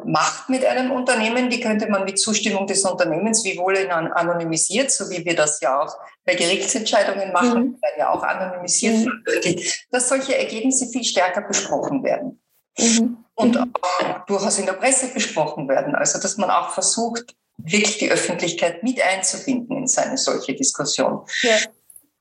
macht 0.09 0.49
mit 0.49 0.65
einem 0.65 0.91
Unternehmen, 0.91 1.51
die 1.51 1.61
könnte 1.61 1.89
man 1.89 2.05
mit 2.05 2.19
Zustimmung 2.19 2.67
des 2.67 2.83
Unternehmens 2.85 3.45
wie 3.45 3.59
wohl 3.59 3.77
anonymisiert, 3.91 4.91
so 4.91 5.11
wie 5.11 5.25
wir 5.25 5.37
das 5.37 5.61
ja 5.61 5.83
auch 5.83 5.95
bei 6.25 6.35
Gerichtsentscheidungen 6.35 7.33
machen, 7.33 7.61
mhm. 7.61 7.83
werden 7.83 7.99
ja 7.99 8.11
auch 8.11 8.23
anonymisiert, 8.23 9.07
mhm. 9.07 9.61
dass 9.91 10.09
solche 10.09 10.37
Ergebnisse 10.37 10.87
viel 10.87 11.05
stärker 11.05 11.43
besprochen 11.43 12.03
werden. 12.03 12.41
Mhm. 12.79 13.25
Und 13.35 13.59
auch 13.59 14.27
durchaus 14.27 14.59
in 14.59 14.67
der 14.67 14.73
Presse 14.73 15.09
besprochen 15.09 15.69
werden. 15.69 15.95
Also 15.95 16.19
dass 16.19 16.39
man 16.39 16.51
auch 16.51 16.71
versucht, 16.71 17.37
wirklich 17.59 17.99
die 17.99 18.11
Öffentlichkeit 18.11 18.83
mit 18.83 19.01
einzubinden 19.01 19.77
in 19.77 19.87
seine 19.87 20.17
solche 20.17 20.55
Diskussion. 20.55 21.25
Ja. 21.43 21.57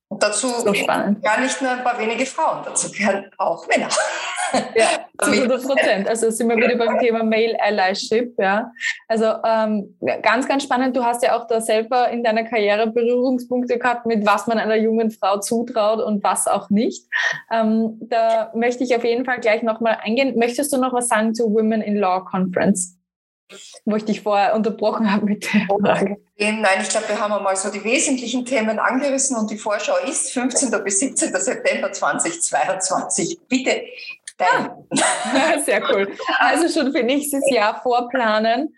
Und 0.09 0.23
dazu 0.23 0.47
so 0.49 0.71
gar 0.85 1.39
nicht 1.39 1.61
nur 1.61 1.71
ein 1.71 1.83
paar 1.83 1.99
wenige 1.99 2.25
Frauen, 2.25 2.63
dazu 2.65 2.91
gehören 2.91 3.29
auch 3.37 3.67
Männer. 3.67 3.89
Ja, 4.75 5.05
zu 5.23 5.31
100 5.31 5.63
Prozent. 5.63 6.07
Also 6.07 6.29
sind 6.29 6.49
wir 6.49 6.57
wieder 6.57 6.75
beim 6.75 6.99
Thema 6.99 7.23
Male 7.23 7.57
Allyship. 7.59 8.35
Ja. 8.37 8.71
Also 9.07 9.25
ähm, 9.45 9.97
ganz, 10.21 10.47
ganz 10.47 10.63
spannend. 10.63 10.95
Du 10.95 11.03
hast 11.03 11.23
ja 11.23 11.37
auch 11.37 11.47
da 11.47 11.61
selber 11.61 12.09
in 12.09 12.23
deiner 12.23 12.43
Karriere 12.43 12.87
Berührungspunkte 12.87 13.77
gehabt, 13.77 14.05
mit 14.05 14.25
was 14.25 14.47
man 14.47 14.59
einer 14.59 14.75
jungen 14.75 15.11
Frau 15.11 15.39
zutraut 15.39 16.03
und 16.03 16.23
was 16.23 16.47
auch 16.47 16.69
nicht. 16.69 17.07
Ähm, 17.51 17.97
da 18.01 18.51
möchte 18.55 18.83
ich 18.83 18.95
auf 18.95 19.03
jeden 19.03 19.25
Fall 19.25 19.39
gleich 19.39 19.63
nochmal 19.63 19.97
eingehen. 20.01 20.37
Möchtest 20.37 20.73
du 20.73 20.77
noch 20.77 20.93
was 20.93 21.07
sagen 21.07 21.33
zur 21.33 21.51
Women 21.53 21.81
in 21.81 21.95
Law 21.97 22.21
Conference? 22.21 22.97
wo 23.85 23.95
ich 23.95 24.05
dich 24.05 24.21
vorher 24.21 24.55
unterbrochen 24.55 25.11
habe 25.11 25.25
mit 25.25 25.53
der 25.53 25.61
Frage. 25.67 26.17
Nein, 26.39 26.79
ich 26.81 26.89
glaube, 26.89 27.09
wir 27.09 27.19
haben 27.19 27.33
einmal 27.33 27.55
so 27.55 27.71
die 27.71 27.83
wesentlichen 27.83 28.45
Themen 28.45 28.77
angerissen 28.77 29.37
und 29.37 29.49
die 29.49 29.57
Vorschau 29.57 29.95
ist 30.07 30.31
15. 30.33 30.71
bis 30.83 30.99
17. 30.99 31.33
September 31.33 31.91
2022. 31.91 33.39
Bitte 33.47 33.81
Ah, 34.39 34.69
sehr 35.65 35.81
cool. 35.89 36.07
Also 36.39 36.67
schon 36.69 36.91
für 36.91 37.01
nächstes 37.01 37.43
Jahr 37.49 37.81
vorplanen. 37.81 38.75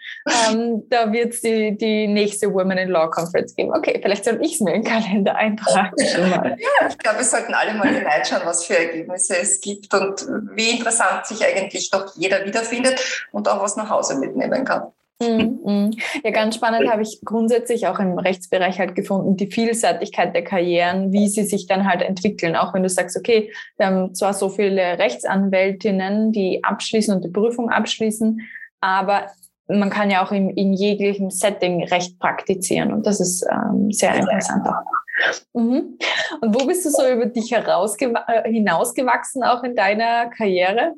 Ähm, 0.48 0.84
da 0.90 1.12
wird 1.12 1.34
es 1.34 1.42
die, 1.42 1.78
die 1.78 2.08
nächste 2.08 2.54
Women 2.54 2.78
in 2.78 2.90
Law 2.90 3.10
Conference 3.10 3.56
geben. 3.56 3.74
Okay, 3.76 4.00
vielleicht 4.02 4.24
soll 4.24 4.40
ich 4.42 4.54
es 4.54 4.60
mir 4.62 4.74
in 4.74 4.84
den 4.84 4.92
Kalender 4.92 5.36
eintragen. 5.36 5.94
ja, 5.98 6.88
ich 6.88 6.98
glaube, 6.98 7.18
wir 7.18 7.26
sollten 7.26 7.54
alle 7.54 7.74
mal 7.74 7.90
hineinschauen, 7.90 8.44
was 8.46 8.66
für 8.66 8.78
Ergebnisse 8.78 9.38
es 9.38 9.60
gibt 9.60 9.94
und 9.94 10.26
wie 10.54 10.72
interessant 10.72 11.26
sich 11.26 11.46
eigentlich 11.46 11.90
doch 11.90 12.16
jeder 12.16 12.46
wiederfindet 12.46 13.28
und 13.34 13.50
auch 13.50 13.62
was 13.62 13.76
nach 13.76 13.90
Hause 13.90 14.18
mitnehmen 14.18 14.64
kann. 14.64 14.94
Mhm, 15.22 15.60
mhm. 15.66 15.92
Ja, 16.24 16.32
ganz 16.32 16.56
spannend 16.56 16.90
habe 16.90 17.02
ich 17.02 17.20
grundsätzlich 17.24 17.88
auch 17.88 18.00
im 18.00 18.18
Rechtsbereich 18.18 18.80
halt 18.80 18.96
gefunden, 18.96 19.38
die 19.38 19.52
Vielseitigkeit 19.52 20.34
der 20.34 20.44
Karrieren, 20.44 21.12
wie 21.12 21.28
sie 21.28 21.44
sich 21.44 21.68
dann 21.68 21.88
halt 21.88 22.02
entwickeln. 22.02 22.56
Auch 22.56 22.74
wenn 22.74 22.84
du 22.84 22.90
sagst, 22.90 23.18
okay, 23.18 23.52
wir 23.78 23.88
haben 23.88 24.16
zwar 24.16 24.34
so 24.34 24.50
viele 24.50 24.98
Rechtsanwältinnen, 25.00 26.32
die 26.32 26.64
abschließen 26.64 27.14
und 27.16 27.24
die 27.24 27.30
Prüfung 27.30 27.70
abschließen, 27.70 28.42
aber 28.82 29.28
man 29.68 29.90
kann 29.90 30.10
ja 30.10 30.26
auch 30.26 30.32
in, 30.32 30.50
in 30.50 30.74
jeglichem 30.74 31.30
Setting 31.30 31.84
Recht 31.84 32.18
praktizieren 32.20 32.92
und 32.92 33.06
das 33.06 33.20
ist 33.20 33.46
ähm, 33.52 33.92
sehr 33.92 34.16
interessant 34.16 34.68
auch. 34.68 35.54
Mhm. 35.54 36.00
Und 36.42 36.56
wo 36.56 36.66
bist 36.66 36.86
du 36.86 36.90
so 36.90 37.08
über 37.08 37.26
dich 37.26 37.52
äh, 37.52 38.52
hinausgewachsen, 38.52 39.44
auch 39.44 39.64
in 39.64 39.76
deiner 39.76 40.30
Karriere? 40.30 40.94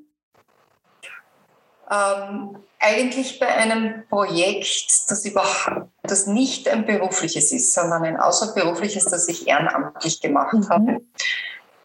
Ähm, 1.90 2.56
eigentlich 2.82 3.40
bei 3.40 3.48
einem 3.48 4.08
Projekt, 4.10 5.10
das 5.10 5.24
überhaupt, 5.24 5.88
das 6.04 6.26
nicht 6.26 6.68
ein 6.68 6.86
berufliches 6.86 7.52
ist, 7.52 7.74
sondern 7.74 8.04
ein 8.04 8.18
außerberufliches, 8.20 9.06
das 9.06 9.28
ich 9.28 9.48
ehrenamtlich 9.48 10.20
gemacht 10.20 10.54
mhm. 10.54 10.70
habe, 10.70 11.02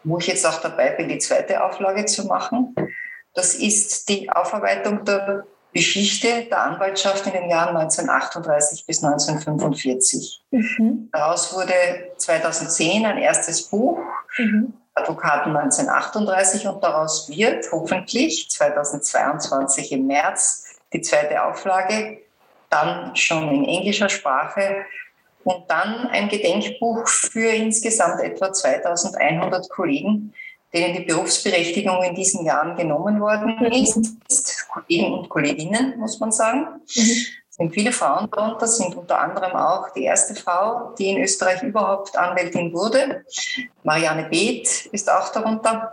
wo 0.04 0.18
ich 0.18 0.26
jetzt 0.26 0.46
auch 0.46 0.60
dabei 0.60 0.90
bin, 0.90 1.08
die 1.08 1.18
zweite 1.18 1.62
Auflage 1.62 2.06
zu 2.06 2.24
machen. 2.24 2.74
Das 3.34 3.54
ist 3.54 4.08
die 4.08 4.30
Aufarbeitung 4.30 5.04
der 5.04 5.44
Geschichte 5.74 6.46
der 6.48 6.62
Anwaltschaft 6.62 7.26
in 7.26 7.34
den 7.34 7.50
Jahren 7.50 7.76
1938 7.76 8.86
bis 8.86 9.04
1945. 9.04 10.44
Mhm. 10.50 11.10
Daraus 11.12 11.54
wurde 11.54 11.74
2010 12.16 13.04
ein 13.04 13.18
erstes 13.18 13.64
Buch, 13.64 13.98
mhm. 14.38 14.72
Advokaten 14.94 15.54
1938, 15.54 16.66
und 16.68 16.82
daraus 16.82 17.28
wird 17.28 17.70
hoffentlich 17.70 18.48
2022 18.48 19.92
im 19.92 20.06
März 20.06 20.65
die 20.96 21.02
zweite 21.02 21.42
Auflage, 21.44 22.18
dann 22.70 23.14
schon 23.14 23.48
in 23.54 23.64
englischer 23.64 24.08
Sprache 24.08 24.84
und 25.44 25.64
dann 25.68 26.08
ein 26.08 26.28
Gedenkbuch 26.28 27.06
für 27.06 27.48
insgesamt 27.50 28.20
etwa 28.22 28.52
2100 28.52 29.68
Kollegen, 29.70 30.34
denen 30.72 30.94
die 30.94 31.04
Berufsberechtigung 31.04 32.02
in 32.02 32.14
diesen 32.14 32.44
Jahren 32.44 32.76
genommen 32.76 33.20
worden 33.20 33.64
ist. 33.66 34.68
Kollegen 34.68 35.12
und 35.12 35.28
Kolleginnen, 35.28 35.98
muss 35.98 36.18
man 36.18 36.32
sagen. 36.32 36.80
Mhm. 36.94 37.26
Es 37.48 37.56
sind 37.56 37.72
viele 37.72 37.92
Frauen 37.92 38.28
darunter, 38.30 38.66
sind 38.66 38.96
unter 38.96 39.18
anderem 39.18 39.52
auch 39.52 39.90
die 39.90 40.02
erste 40.02 40.34
Frau, 40.34 40.94
die 40.98 41.08
in 41.08 41.22
Österreich 41.22 41.62
überhaupt 41.62 42.16
Anwältin 42.16 42.72
wurde. 42.72 43.24
Marianne 43.82 44.28
Beeth 44.28 44.86
ist 44.92 45.10
auch 45.10 45.30
darunter. 45.30 45.90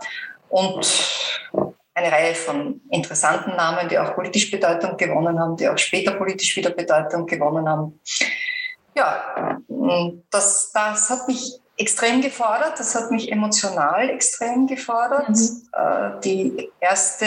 Und 0.50 0.86
eine 2.04 2.12
Reihe 2.12 2.34
von 2.34 2.80
interessanten 2.90 3.56
Namen, 3.56 3.88
die 3.88 3.98
auch 3.98 4.14
politisch 4.14 4.50
Bedeutung 4.50 4.96
gewonnen 4.96 5.38
haben, 5.38 5.56
die 5.56 5.68
auch 5.68 5.78
später 5.78 6.12
politisch 6.12 6.56
wieder 6.56 6.70
Bedeutung 6.70 7.26
gewonnen 7.26 7.68
haben. 7.68 8.00
Ja, 8.94 9.58
das, 10.30 10.70
das 10.72 11.10
hat 11.10 11.26
mich 11.26 11.60
extrem 11.76 12.20
gefordert, 12.20 12.78
das 12.78 12.94
hat 12.94 13.10
mich 13.10 13.30
emotional 13.30 14.08
extrem 14.10 14.66
gefordert. 14.66 15.30
Mhm. 15.30 15.68
Äh, 15.72 16.20
die 16.22 16.70
erste 16.80 17.26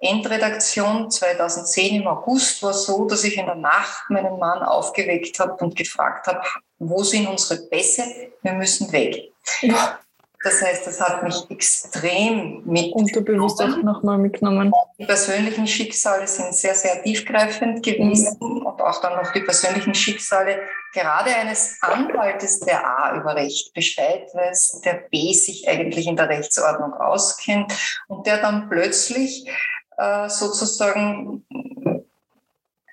Endredaktion 0.00 1.10
2010 1.10 2.02
im 2.02 2.08
August 2.08 2.62
war 2.62 2.72
so, 2.72 3.06
dass 3.06 3.22
ich 3.22 3.38
in 3.38 3.46
der 3.46 3.54
Nacht 3.54 4.10
meinen 4.10 4.38
Mann 4.38 4.62
aufgeweckt 4.62 5.38
habe 5.38 5.64
und 5.64 5.76
gefragt 5.76 6.26
habe, 6.26 6.40
wo 6.80 7.04
sind 7.04 7.28
unsere 7.28 7.62
Pässe? 7.68 8.04
Wir 8.42 8.52
müssen 8.54 8.90
weg. 8.90 9.30
Ja. 9.60 10.00
Das 10.44 10.60
heißt, 10.60 10.86
das 10.86 11.00
hat 11.00 11.22
mich 11.22 11.48
extrem 11.50 12.62
mit. 12.64 12.92
Unterbewusst 12.92 13.62
auch 13.62 13.76
nochmal 13.76 14.18
mitgenommen. 14.18 14.72
Die 14.98 15.06
persönlichen 15.06 15.66
Schicksale 15.66 16.26
sind 16.26 16.54
sehr, 16.54 16.74
sehr 16.74 17.02
tiefgreifend 17.02 17.82
gewesen 17.82 18.36
mhm. 18.40 18.66
und 18.66 18.80
auch 18.80 19.00
dann 19.00 19.22
noch 19.22 19.32
die 19.32 19.40
persönlichen 19.40 19.94
Schicksale 19.94 20.60
gerade 20.92 21.34
eines 21.34 21.78
Anwaltes, 21.80 22.60
der 22.60 22.84
A 22.84 23.16
über 23.16 23.36
Recht 23.36 23.72
Bescheid 23.72 24.28
weiß, 24.34 24.82
der 24.84 24.94
B 25.10 25.32
sich 25.32 25.68
eigentlich 25.68 26.06
in 26.06 26.16
der 26.16 26.28
Rechtsordnung 26.28 26.92
auskennt 26.94 27.72
und 28.08 28.26
der 28.26 28.38
dann 28.38 28.68
plötzlich 28.68 29.48
äh, 29.96 30.28
sozusagen 30.28 31.44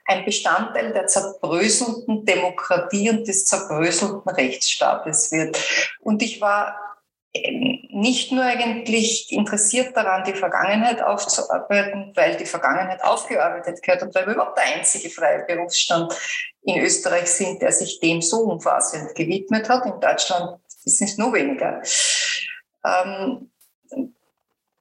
ein 0.05 0.25
Bestandteil 0.25 0.91
der 0.91 1.05
zerbröselnden 1.05 2.25
Demokratie 2.25 3.11
und 3.11 3.27
des 3.27 3.45
zerbröselnden 3.45 4.27
Rechtsstaates 4.27 5.31
wird. 5.31 5.59
Und 6.01 6.23
ich 6.23 6.41
war 6.41 6.88
nicht 7.33 8.31
nur 8.31 8.43
eigentlich 8.43 9.31
interessiert 9.31 9.95
daran, 9.95 10.23
die 10.23 10.33
Vergangenheit 10.33 11.01
aufzuarbeiten, 11.01 12.11
weil 12.15 12.37
die 12.37 12.45
Vergangenheit 12.45 13.03
aufgearbeitet 13.03 13.83
gehört 13.83 14.01
und 14.01 14.15
weil 14.15 14.25
wir 14.25 14.33
überhaupt 14.33 14.57
der 14.57 14.75
einzige 14.75 15.09
freie 15.09 15.45
Berufsstand 15.45 16.13
in 16.63 16.81
Österreich 16.81 17.27
sind, 17.27 17.61
der 17.61 17.71
sich 17.71 17.99
dem 17.99 18.21
so 18.21 18.37
umfassend 18.37 19.13
gewidmet 19.15 19.69
hat. 19.69 19.85
In 19.85 19.99
Deutschland 19.99 20.59
ist 20.83 21.01
es 21.01 21.17
nur 21.17 21.33
weniger. 21.33 21.81
Ähm, 22.83 23.51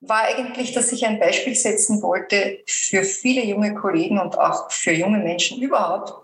war 0.00 0.22
eigentlich, 0.22 0.72
dass 0.72 0.92
ich 0.92 1.04
ein 1.04 1.18
Beispiel 1.18 1.54
setzen 1.54 2.00
wollte 2.02 2.60
für 2.66 3.02
viele 3.02 3.44
junge 3.44 3.74
Kollegen 3.74 4.18
und 4.18 4.38
auch 4.38 4.70
für 4.70 4.92
junge 4.92 5.18
Menschen 5.18 5.60
überhaupt, 5.60 6.14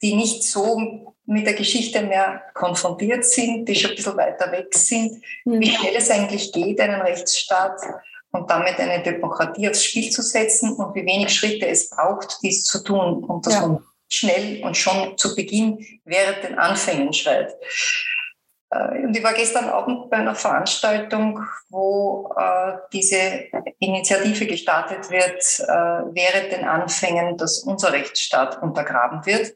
die 0.00 0.14
nicht 0.14 0.44
so 0.44 1.09
mit 1.26 1.46
der 1.46 1.54
Geschichte 1.54 2.02
mehr 2.02 2.42
konfrontiert 2.54 3.24
sind, 3.24 3.66
die 3.66 3.74
schon 3.74 3.90
ein 3.90 3.96
bisschen 3.96 4.16
weiter 4.16 4.50
weg 4.52 4.74
sind, 4.74 5.22
mhm. 5.44 5.60
wie 5.60 5.70
schnell 5.70 5.94
es 5.96 6.10
eigentlich 6.10 6.52
geht, 6.52 6.80
einen 6.80 7.00
Rechtsstaat 7.00 7.80
und 8.32 8.50
damit 8.50 8.78
eine 8.78 9.02
Demokratie 9.02 9.68
aufs 9.68 9.84
Spiel 9.84 10.10
zu 10.10 10.22
setzen 10.22 10.72
und 10.74 10.94
wie 10.94 11.04
wenig 11.04 11.34
Schritte 11.34 11.66
es 11.66 11.90
braucht, 11.90 12.38
dies 12.42 12.64
zu 12.64 12.82
tun 12.82 13.24
und 13.24 13.46
dass 13.46 13.54
ja. 13.54 13.66
man 13.66 13.84
schnell 14.08 14.62
und 14.64 14.76
schon 14.76 15.16
zu 15.16 15.34
Beginn 15.34 15.84
während 16.04 16.42
den 16.42 16.58
Anfängen 16.58 17.12
schreit. 17.12 17.54
Äh, 18.70 19.04
und 19.04 19.16
ich 19.16 19.22
war 19.22 19.34
gestern 19.34 19.68
Abend 19.68 20.10
bei 20.10 20.18
einer 20.18 20.34
Veranstaltung, 20.34 21.44
wo 21.68 22.32
äh, 22.36 22.72
diese 22.92 23.44
Initiative 23.78 24.46
gestartet 24.46 25.10
wird, 25.10 25.42
äh, 25.60 26.14
während 26.14 26.52
den 26.52 26.64
Anfängen, 26.64 27.36
dass 27.36 27.60
unser 27.60 27.92
Rechtsstaat 27.92 28.62
untergraben 28.62 29.24
wird. 29.26 29.54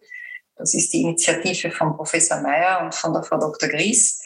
Das 0.56 0.74
ist 0.74 0.92
die 0.92 1.02
Initiative 1.02 1.70
von 1.70 1.96
Professor 1.96 2.40
Mayer 2.40 2.82
und 2.84 2.94
von 2.94 3.12
der 3.12 3.22
Frau 3.22 3.38
Dr. 3.38 3.68
Gries. 3.68 4.22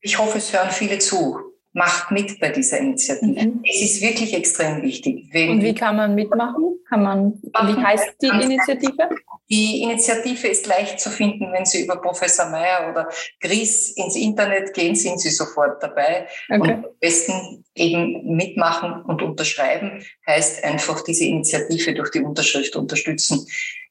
Ich 0.00 0.18
hoffe, 0.18 0.38
es 0.38 0.52
hören 0.52 0.70
viele 0.70 0.98
zu. 0.98 1.38
Macht 1.72 2.10
mit 2.10 2.40
bei 2.40 2.48
dieser 2.48 2.78
Initiative. 2.78 3.46
Mhm. 3.46 3.62
Es 3.62 3.82
ist 3.82 4.00
wirklich 4.00 4.34
extrem 4.34 4.82
wichtig. 4.82 5.30
und 5.32 5.62
wie 5.62 5.74
kann 5.74 5.96
man 5.96 6.14
mitmachen? 6.14 6.78
Kann 6.88 7.02
man, 7.02 7.34
wie 7.42 7.82
heißt 7.82 8.16
die 8.22 8.28
Initiative? 8.28 9.10
Die 9.50 9.82
Initiative 9.82 10.48
ist 10.48 10.66
leicht 10.66 10.98
zu 10.98 11.10
finden, 11.10 11.52
wenn 11.52 11.64
Sie 11.64 11.84
über 11.84 12.00
Professor 12.00 12.46
Mayer 12.50 12.90
oder 12.90 13.08
Gries 13.40 13.90
ins 13.96 14.16
Internet 14.16 14.74
gehen, 14.74 14.94
sind 14.94 15.20
Sie 15.20 15.30
sofort 15.30 15.82
dabei. 15.82 16.26
Okay. 16.48 16.60
Und 16.60 16.70
am 16.70 16.84
besten 17.00 17.64
eben 17.74 18.34
mitmachen 18.34 19.02
und 19.02 19.22
unterschreiben 19.22 20.02
heißt 20.26 20.64
einfach 20.64 21.02
diese 21.02 21.24
Initiative 21.24 21.94
durch 21.94 22.10
die 22.10 22.20
Unterschrift 22.20 22.76
unterstützen. 22.76 23.46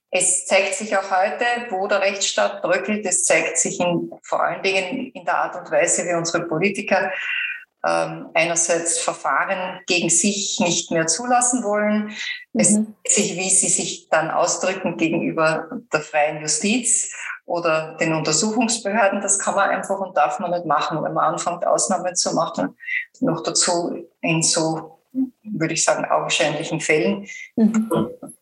Es 0.09 0.45
zeigt 0.45 0.73
sich 0.75 0.95
auch 0.97 1.11
heute, 1.11 1.45
wo 1.69 1.87
der 1.87 2.01
Rechtsstaat 2.01 2.61
bröckelt. 2.61 3.05
Es 3.05 3.25
zeigt 3.25 3.57
sich 3.57 3.79
in, 3.79 4.11
vor 4.23 4.41
allen 4.41 4.63
Dingen 4.63 5.11
in 5.11 5.25
der 5.25 5.37
Art 5.37 5.55
und 5.55 5.69
Weise, 5.69 6.05
wie 6.05 6.13
unsere 6.13 6.47
Politiker 6.47 7.11
ähm, 7.85 8.29
einerseits 8.33 8.99
Verfahren 8.99 9.81
gegen 9.85 10.09
sich 10.09 10.59
nicht 10.59 10.91
mehr 10.91 11.07
zulassen 11.07 11.63
wollen. 11.63 12.11
Mhm. 12.53 12.95
Es 13.03 13.15
sich, 13.15 13.35
wie 13.37 13.49
sie 13.49 13.69
sich 13.69 14.09
dann 14.09 14.31
ausdrücken 14.31 14.97
gegenüber 14.97 15.69
der 15.93 16.01
freien 16.01 16.41
Justiz 16.41 17.13
oder 17.45 17.95
den 17.97 18.13
Untersuchungsbehörden. 18.13 19.21
Das 19.21 19.39
kann 19.39 19.55
man 19.55 19.69
einfach 19.69 19.99
und 19.99 20.17
darf 20.17 20.39
man 20.39 20.51
nicht 20.51 20.65
machen, 20.65 21.03
wenn 21.03 21.13
man 21.13 21.33
anfängt, 21.33 21.65
Ausnahmen 21.65 22.15
zu 22.15 22.33
machen. 22.33 22.77
Noch 23.19 23.43
dazu 23.43 24.07
in 24.21 24.41
so, 24.41 24.96
würde 25.43 25.73
ich 25.73 25.83
sagen, 25.83 26.05
augenscheinlichen 26.05 26.79
Fällen 26.79 27.27
mhm. 27.55 27.89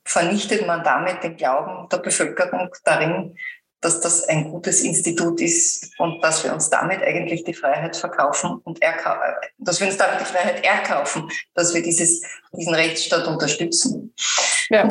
vernichtet 0.04 0.68
man 0.68 0.84
damit 0.84 1.24
den 1.24 1.38
Glauben 1.38 1.90
der 1.90 1.98
Bevölkerung 1.98 2.70
darin, 2.84 3.36
dass 3.86 4.02
das 4.02 4.28
ein 4.28 4.50
gutes 4.50 4.82
Institut 4.82 5.40
ist 5.42 5.92
und 6.00 6.24
dass 6.24 6.44
wir 6.44 6.52
uns 6.52 6.70
damit 6.72 7.04
eigentlich 7.04 7.44
die 7.44 7.54
Freiheit 7.54 7.96
verkaufen 7.96 8.60
und 8.64 8.80
dass 9.60 9.80
wir 9.80 9.88
uns 9.88 9.98
damit 9.98 10.22
die 10.22 10.26
Freiheit 10.26 10.66
erkaufen, 10.66 11.30
dass 11.54 11.74
wir 11.74 11.84
dieses, 11.84 12.24
diesen 12.52 12.74
Rechtsstaat 12.74 13.28
unterstützen. 13.28 14.14
Ja. 14.70 14.90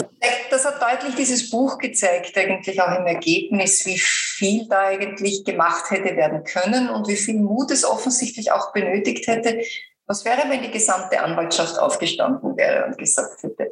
Das 0.51 0.65
hat 0.65 0.81
deutlich 0.81 1.17
dieses 1.17 1.51
Buch 1.51 1.79
gezeigt, 1.79 2.39
eigentlich 2.39 2.81
auch 2.81 2.97
im 2.97 3.07
Ergebnis, 3.07 3.85
wie 3.87 3.99
viel 3.99 4.69
da 4.69 4.87
eigentlich 4.87 5.45
gemacht 5.45 5.91
hätte 5.91 6.17
werden 6.17 6.45
können 6.45 6.89
und 6.89 7.09
wie 7.09 7.17
viel 7.17 7.41
Mut 7.41 7.73
es 7.73 7.85
offensichtlich 7.85 8.53
auch 8.53 8.73
benötigt 8.73 9.27
hätte. 9.27 9.61
Was 10.07 10.25
wäre, 10.25 10.49
wenn 10.49 10.63
die 10.63 10.71
gesamte 10.71 11.21
Anwaltschaft 11.21 11.79
aufgestanden 11.79 12.57
wäre 12.57 12.87
und 12.87 12.99
gesagt 12.99 13.43
hätte, 13.43 13.71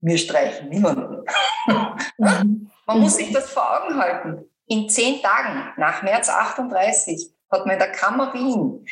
wir 0.00 0.18
streichen 0.18 0.68
niemanden. 0.68 1.24
Mhm. 2.18 2.70
Man 2.86 3.00
muss 3.00 3.16
sich 3.16 3.32
das 3.32 3.50
vor 3.50 3.82
Augen 3.82 3.98
halten. 3.98 4.50
In 4.66 4.88
zehn 4.88 5.20
Tagen 5.22 5.72
nach 5.78 6.02
März 6.02 6.28
38 6.28 7.32
hat 7.50 7.66
man 7.66 7.74
in 7.74 7.78
der 7.78 7.90
Kammer 7.90 8.32
Wien 8.34 8.86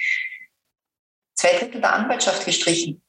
zwei 1.34 1.58
Drittel 1.58 1.80
der 1.80 1.92
Anwaltschaft 1.92 2.44
gestrichen. 2.44 3.02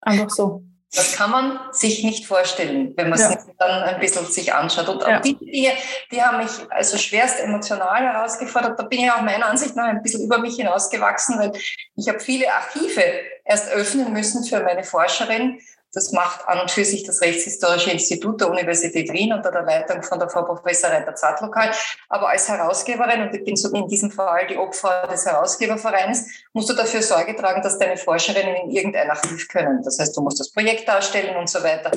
Einfach 0.00 0.30
so. 0.30 0.64
Das 0.94 1.12
kann 1.16 1.30
man 1.30 1.60
sich 1.72 2.02
nicht 2.02 2.26
vorstellen, 2.26 2.94
wenn 2.96 3.10
man 3.10 3.18
ja. 3.18 3.30
es 3.30 3.46
dann 3.58 3.82
ein 3.82 4.00
bisschen 4.00 4.24
sich 4.24 4.54
anschaut. 4.54 4.88
Und 4.88 5.02
ja. 5.02 5.20
die 5.20 5.36
Dinge, 5.36 5.72
die 6.10 6.22
haben 6.22 6.38
mich 6.38 6.50
also 6.70 6.96
schwerst 6.96 7.40
emotional 7.40 8.02
herausgefordert. 8.02 8.78
Da 8.78 8.84
bin 8.84 9.00
ich 9.00 9.10
auch 9.10 9.20
meiner 9.20 9.46
Ansicht 9.46 9.76
nach 9.76 9.84
ein 9.84 10.02
bisschen 10.02 10.24
über 10.24 10.38
mich 10.38 10.56
hinausgewachsen, 10.56 11.38
weil 11.38 11.52
ich 11.94 12.08
habe 12.08 12.20
viele 12.20 12.50
Archive 12.50 13.02
erst 13.44 13.70
öffnen 13.70 14.12
müssen 14.14 14.44
für 14.44 14.62
meine 14.62 14.82
Forscherin, 14.82 15.60
das 15.92 16.12
macht 16.12 16.46
an 16.46 16.60
und 16.60 16.70
für 16.70 16.84
sich 16.84 17.04
das 17.04 17.20
Rechtshistorische 17.20 17.90
Institut 17.90 18.40
der 18.40 18.50
Universität 18.50 19.12
Wien 19.12 19.32
unter 19.32 19.50
der 19.50 19.62
Leitung 19.62 20.02
von 20.02 20.18
der 20.18 20.28
Frau 20.28 20.42
Professor 20.42 20.90
Reiter 20.90 21.14
Zadlokal. 21.14 21.70
Aber 22.08 22.28
als 22.28 22.48
Herausgeberin, 22.48 23.22
und 23.22 23.34
ich 23.34 23.44
bin 23.44 23.56
so 23.56 23.74
in 23.74 23.88
diesem 23.88 24.10
Fall 24.10 24.46
die 24.46 24.56
Opfer 24.56 25.08
des 25.10 25.24
Herausgebervereins, 25.24 26.26
musst 26.52 26.68
du 26.68 26.74
dafür 26.74 27.02
Sorge 27.02 27.34
tragen, 27.34 27.62
dass 27.62 27.78
deine 27.78 27.96
Forscherinnen 27.96 28.56
in 28.56 28.70
irgendein 28.70 29.10
Archiv 29.10 29.48
können. 29.48 29.82
Das 29.82 29.98
heißt, 29.98 30.16
du 30.16 30.20
musst 30.20 30.40
das 30.40 30.52
Projekt 30.52 30.86
darstellen 30.86 31.36
und 31.36 31.48
so 31.48 31.62
weiter. 31.62 31.90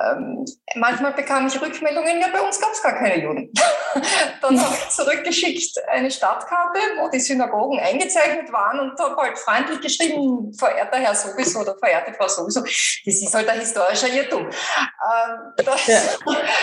Ähm, 0.00 0.44
manchmal 0.76 1.12
bekam 1.12 1.46
ich 1.46 1.60
Rückmeldungen, 1.60 2.20
ja, 2.20 2.28
bei 2.32 2.40
uns 2.40 2.60
gab 2.60 2.72
es 2.72 2.82
gar 2.82 2.94
keine 2.94 3.22
Juden. 3.22 3.52
Dann 4.42 4.60
habe 4.60 4.74
ich 4.74 4.88
zurückgeschickt 4.90 5.76
eine 5.88 6.10
Stadtkarte, 6.10 6.78
wo 7.00 7.08
die 7.08 7.18
Synagogen 7.18 7.80
eingezeichnet 7.80 8.52
waren 8.52 8.78
und 8.78 8.98
habe 8.98 9.16
halt 9.16 9.38
freundlich 9.38 9.80
geschrieben, 9.80 10.52
verehrter 10.54 10.98
Herr 10.98 11.14
sowieso 11.14 11.60
oder 11.60 11.76
verehrte 11.76 12.12
Frau 12.14 12.28
sowieso. 12.28 12.60
Das 12.60 12.70
ist 13.04 13.34
halt 13.34 13.48
ein 13.48 13.60
historischer 13.60 14.08
Irrtum. 14.08 14.46
Ähm, 14.46 15.64
ja, 15.86 16.00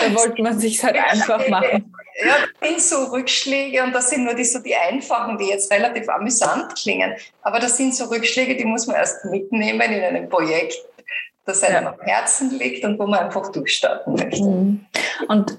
da 0.00 0.14
wollte 0.14 0.42
man 0.42 0.58
sich 0.58 0.82
halt 0.82 0.96
einfach 0.96 1.46
machen. 1.48 1.92
Ja, 2.24 2.36
das 2.60 2.68
sind 2.70 2.80
so 2.80 3.04
Rückschläge 3.12 3.82
und 3.82 3.92
das 3.92 4.08
sind 4.08 4.24
nur 4.24 4.32
die, 4.32 4.44
so 4.44 4.60
die 4.60 4.74
einfachen, 4.74 5.36
die 5.36 5.48
jetzt 5.48 5.70
relativ 5.70 6.08
amüsant 6.08 6.74
klingen. 6.74 7.14
Aber 7.42 7.58
das 7.58 7.76
sind 7.76 7.94
so 7.94 8.06
Rückschläge, 8.06 8.56
die 8.56 8.64
muss 8.64 8.86
man 8.86 8.96
erst 8.96 9.26
mitnehmen 9.26 9.92
in 9.92 10.02
einem 10.02 10.28
Projekt 10.28 10.76
das 11.46 11.62
einem 11.62 11.84
ja. 11.84 11.92
am 11.92 12.00
Herzen 12.00 12.58
liegt 12.58 12.84
und 12.84 12.98
wo 12.98 13.06
man 13.06 13.20
einfach 13.20 13.50
durchstarten 13.52 14.14
möchte. 14.14 14.44
Mhm. 14.44 14.86
Und 15.28 15.58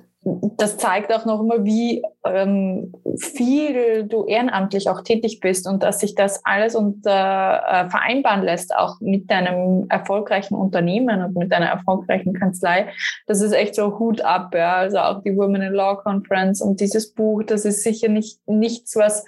das 0.57 0.77
zeigt 0.77 1.13
auch 1.13 1.25
nochmal, 1.25 1.63
wie 1.63 2.03
ähm, 2.25 2.93
viel 3.17 4.03
du 4.03 4.25
ehrenamtlich 4.25 4.89
auch 4.89 5.01
tätig 5.01 5.39
bist 5.39 5.67
und 5.67 5.83
dass 5.83 5.99
sich 5.99 6.15
das 6.15 6.41
alles 6.43 6.75
unter, 6.75 7.63
äh, 7.65 7.89
vereinbaren 7.89 8.43
lässt, 8.43 8.75
auch 8.75 8.99
mit 8.99 9.31
deinem 9.31 9.85
erfolgreichen 9.89 10.55
Unternehmen 10.55 11.23
und 11.23 11.35
mit 11.35 11.51
deiner 11.51 11.67
erfolgreichen 11.67 12.33
Kanzlei. 12.33 12.89
Das 13.25 13.41
ist 13.41 13.53
echt 13.53 13.75
so 13.75 13.99
Hut 13.99 14.21
ab, 14.21 14.53
ja. 14.53 14.75
Also 14.75 14.99
auch 14.99 15.21
die 15.21 15.37
Women 15.37 15.61
in 15.61 15.73
Law 15.73 15.95
Conference 15.95 16.61
und 16.61 16.81
dieses 16.81 17.13
Buch, 17.13 17.43
das 17.43 17.63
ist 17.63 17.83
sicher 17.83 18.09
nicht 18.09 18.39
nichts, 18.47 18.95
was 18.95 19.23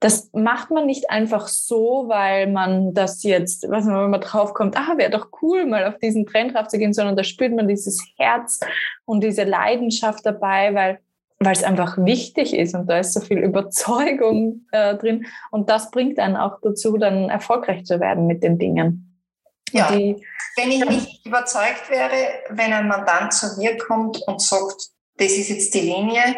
das 0.00 0.30
macht 0.32 0.70
man 0.70 0.86
nicht 0.86 1.10
einfach 1.10 1.48
so, 1.48 2.04
weil 2.08 2.48
man 2.48 2.92
das 2.92 3.22
jetzt, 3.22 3.68
was 3.70 3.86
man, 3.86 4.02
wenn 4.02 4.10
man 4.10 4.20
draufkommt, 4.20 4.76
ah, 4.76 4.98
wäre 4.98 5.10
doch 5.10 5.28
cool, 5.40 5.64
mal 5.64 5.86
auf 5.86 5.98
diesen 5.98 6.26
Trend 6.26 6.54
drauf 6.54 6.68
zu 6.68 6.78
gehen, 6.78 6.92
sondern 6.92 7.16
da 7.16 7.24
spürt 7.24 7.54
man 7.54 7.66
dieses 7.66 8.04
Herz 8.18 8.60
und 9.06 9.24
diese 9.24 9.44
Leidenschaft 9.44 10.24
dabei, 10.24 10.74
weil 10.74 10.98
weil 11.38 11.52
es 11.52 11.64
einfach 11.64 11.98
wichtig 11.98 12.54
ist 12.54 12.74
und 12.74 12.86
da 12.86 12.98
ist 12.98 13.12
so 13.12 13.20
viel 13.20 13.38
Überzeugung 13.38 14.66
äh, 14.72 14.96
drin 14.96 15.26
und 15.50 15.68
das 15.68 15.90
bringt 15.90 16.18
einen 16.18 16.36
auch 16.36 16.60
dazu, 16.62 16.96
dann 16.96 17.28
erfolgreich 17.28 17.84
zu 17.84 18.00
werden 18.00 18.26
mit 18.26 18.42
den 18.42 18.58
Dingen. 18.58 19.22
Ja, 19.72 19.90
die, 19.90 20.16
wenn 20.56 20.70
ich 20.70 20.84
nicht 20.84 21.26
überzeugt 21.26 21.90
wäre, 21.90 22.14
wenn 22.50 22.72
ein 22.72 22.88
Mandant 22.88 23.34
zu 23.34 23.58
mir 23.58 23.76
kommt 23.76 24.22
und 24.26 24.40
sagt, 24.40 24.90
das 25.18 25.32
ist 25.32 25.48
jetzt 25.48 25.74
die 25.74 25.80
Linie, 25.80 26.36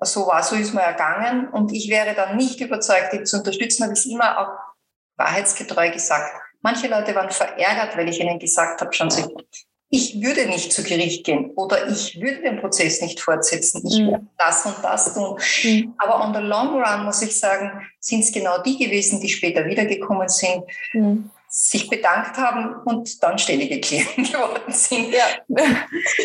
so 0.00 0.26
war, 0.26 0.42
so 0.42 0.56
ist 0.56 0.74
mir 0.74 0.82
ergangen. 0.82 1.48
Und 1.48 1.72
ich 1.72 1.88
wäre 1.88 2.14
dann 2.14 2.36
nicht 2.36 2.60
überzeugt, 2.60 3.12
ihn 3.12 3.26
zu 3.26 3.38
unterstützen, 3.38 3.84
habe 3.84 3.92
ich 3.92 4.00
es 4.00 4.06
immer 4.06 4.38
auch 4.38 4.58
wahrheitsgetreu 5.16 5.90
gesagt. 5.90 6.32
Manche 6.60 6.88
Leute 6.88 7.14
waren 7.14 7.30
verärgert, 7.30 7.96
weil 7.96 8.08
ich 8.08 8.20
ihnen 8.20 8.38
gesagt 8.38 8.80
habe, 8.80 8.92
schon 8.92 9.10
so, 9.10 9.36
ich 9.94 10.22
würde 10.22 10.46
nicht 10.46 10.72
zu 10.72 10.82
Gericht 10.82 11.24
gehen 11.24 11.50
oder 11.54 11.86
ich 11.88 12.18
würde 12.20 12.40
den 12.40 12.60
Prozess 12.60 13.02
nicht 13.02 13.20
fortsetzen. 13.20 13.86
Ich 13.86 14.00
mhm. 14.00 14.06
würde 14.06 14.26
das 14.38 14.64
und 14.64 14.76
das 14.82 15.12
tun. 15.12 15.38
Mhm. 15.64 15.94
Aber 15.98 16.24
on 16.24 16.32
the 16.32 16.40
long 16.40 16.82
run 16.82 17.04
muss 17.04 17.20
ich 17.20 17.38
sagen, 17.38 17.86
sind 18.00 18.20
es 18.20 18.32
genau 18.32 18.62
die 18.62 18.78
gewesen, 18.78 19.20
die 19.20 19.28
später 19.28 19.66
wiedergekommen 19.66 20.28
sind, 20.28 20.64
mhm. 20.94 21.30
Sich 21.54 21.90
bedankt 21.90 22.38
haben 22.38 22.74
und 22.86 23.22
dann 23.22 23.38
ständige 23.38 23.78
Klienten 23.78 24.24
geworden 24.32 24.72
sind. 24.72 25.12
Ja. 25.12 25.26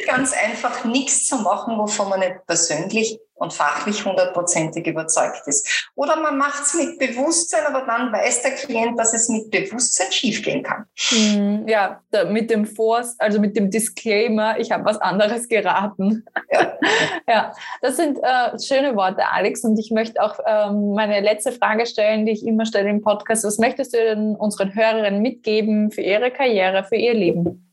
Ganz 0.05 0.31
einfach 0.31 0.85
nichts 0.85 1.27
zu 1.27 1.35
machen, 1.39 1.77
wovon 1.77 2.07
man 2.07 2.21
nicht 2.21 2.45
persönlich 2.47 3.19
und 3.37 3.53
fachlich 3.53 4.03
hundertprozentig 4.03 4.85
überzeugt 4.87 5.43
ist. 5.45 5.89
Oder 5.95 6.15
man 6.17 6.37
macht 6.37 6.63
es 6.63 6.73
mit 6.73 6.97
Bewusstsein, 6.99 7.65
aber 7.67 7.85
dann 7.85 8.11
weiß 8.11 8.41
der 8.41 8.51
Klient, 8.51 8.99
dass 8.99 9.13
es 9.13 9.29
mit 9.29 9.51
Bewusstsein 9.51 10.11
schiefgehen 10.11 10.63
kann. 10.63 10.85
Hm, 11.09 11.67
ja, 11.67 12.01
mit 12.29 12.49
dem 12.49 12.65
Force, 12.65 13.15
also 13.19 13.39
mit 13.39 13.55
dem 13.55 13.69
Disclaimer, 13.69 14.59
ich 14.59 14.71
habe 14.71 14.85
was 14.85 14.97
anderes 14.99 15.47
geraten. 15.47 16.25
Ja, 16.51 16.77
ja 17.27 17.53
das 17.81 17.97
sind 17.97 18.17
äh, 18.21 18.59
schöne 18.59 18.95
Worte, 18.95 19.27
Alex. 19.27 19.63
Und 19.63 19.77
ich 19.77 19.91
möchte 19.91 20.21
auch 20.21 20.39
ähm, 20.45 20.93
meine 20.93 21.21
letzte 21.21 21.51
Frage 21.51 21.85
stellen, 21.85 22.25
die 22.25 22.31
ich 22.31 22.45
immer 22.45 22.65
stelle 22.65 22.89
im 22.89 23.01
Podcast. 23.01 23.43
Was 23.43 23.59
möchtest 23.59 23.93
du 23.93 23.97
denn 23.97 24.35
unseren 24.35 24.73
Hörerinnen 24.73 25.21
mitgeben 25.21 25.91
für 25.91 26.01
ihre 26.01 26.31
Karriere, 26.31 26.83
für 26.83 26.95
ihr 26.95 27.13
Leben? 27.13 27.71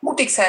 Mutig 0.00 0.32
sein 0.34 0.46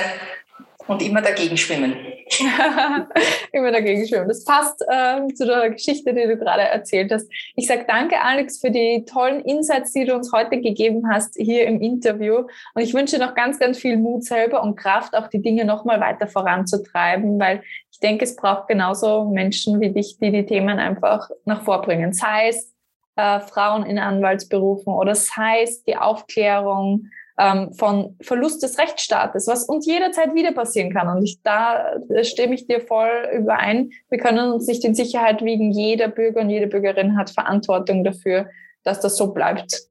und 0.89 1.03
immer 1.03 1.21
dagegen 1.21 1.55
schwimmen. 1.55 1.95
immer 3.51 3.71
dagegen 3.71 4.07
schwimmen. 4.07 4.27
Das 4.27 4.43
passt 4.43 4.83
äh, 4.87 5.27
zu 5.35 5.45
der 5.45 5.69
Geschichte, 5.69 6.13
die 6.15 6.23
du 6.25 6.35
gerade 6.35 6.63
erzählt 6.63 7.11
hast. 7.11 7.31
Ich 7.55 7.67
sage 7.67 7.85
danke, 7.87 8.19
Alex, 8.19 8.59
für 8.59 8.71
die 8.71 9.05
tollen 9.05 9.41
Insights, 9.41 9.93
die 9.93 10.05
du 10.05 10.15
uns 10.15 10.31
heute 10.33 10.59
gegeben 10.59 11.03
hast 11.11 11.35
hier 11.37 11.67
im 11.67 11.79
Interview. 11.79 12.47
Und 12.73 12.81
ich 12.81 12.95
wünsche 12.95 13.19
noch 13.19 13.35
ganz, 13.35 13.59
ganz 13.59 13.77
viel 13.77 13.97
Mut 13.97 14.23
selber 14.23 14.63
und 14.63 14.77
Kraft, 14.77 15.15
auch 15.15 15.27
die 15.27 15.43
Dinge 15.43 15.63
nochmal 15.63 15.99
weiter 15.99 16.25
voranzutreiben, 16.25 17.39
weil 17.39 17.61
ich 17.91 17.99
denke, 17.99 18.23
es 18.23 18.35
braucht 18.35 18.67
genauso 18.67 19.25
Menschen 19.25 19.79
wie 19.79 19.91
dich, 19.91 20.17
die 20.17 20.31
die 20.31 20.45
Themen 20.45 20.79
einfach 20.79 21.29
nach 21.45 21.61
vorbringen. 21.61 22.13
Sei 22.13 22.47
es 22.49 22.73
äh, 23.15 23.39
Frauen 23.41 23.85
in 23.85 23.99
Anwaltsberufen 23.99 24.91
oder 24.91 25.13
sei 25.13 25.61
es 25.61 25.83
die 25.83 25.97
Aufklärung, 25.97 27.09
ähm, 27.39 27.73
von 27.73 28.17
Verlust 28.21 28.61
des 28.61 28.77
Rechtsstaates, 28.77 29.47
was 29.47 29.63
uns 29.63 29.85
jederzeit 29.85 30.35
wieder 30.35 30.51
passieren 30.51 30.93
kann. 30.93 31.07
Und 31.07 31.23
ich, 31.23 31.41
da 31.41 31.95
stimme 32.21 32.53
ich 32.53 32.67
dir 32.67 32.81
voll 32.81 33.29
überein. 33.33 33.91
Wir 34.09 34.19
können 34.19 34.51
uns 34.51 34.67
nicht 34.67 34.83
in 34.83 34.93
Sicherheit 34.93 35.43
wiegen. 35.43 35.71
Jeder 35.71 36.09
Bürger 36.09 36.41
und 36.41 36.49
jede 36.49 36.67
Bürgerin 36.67 37.17
hat 37.17 37.29
Verantwortung 37.29 38.03
dafür, 38.03 38.49
dass 38.83 38.99
das 38.99 39.15
so 39.15 39.33
bleibt. 39.33 39.87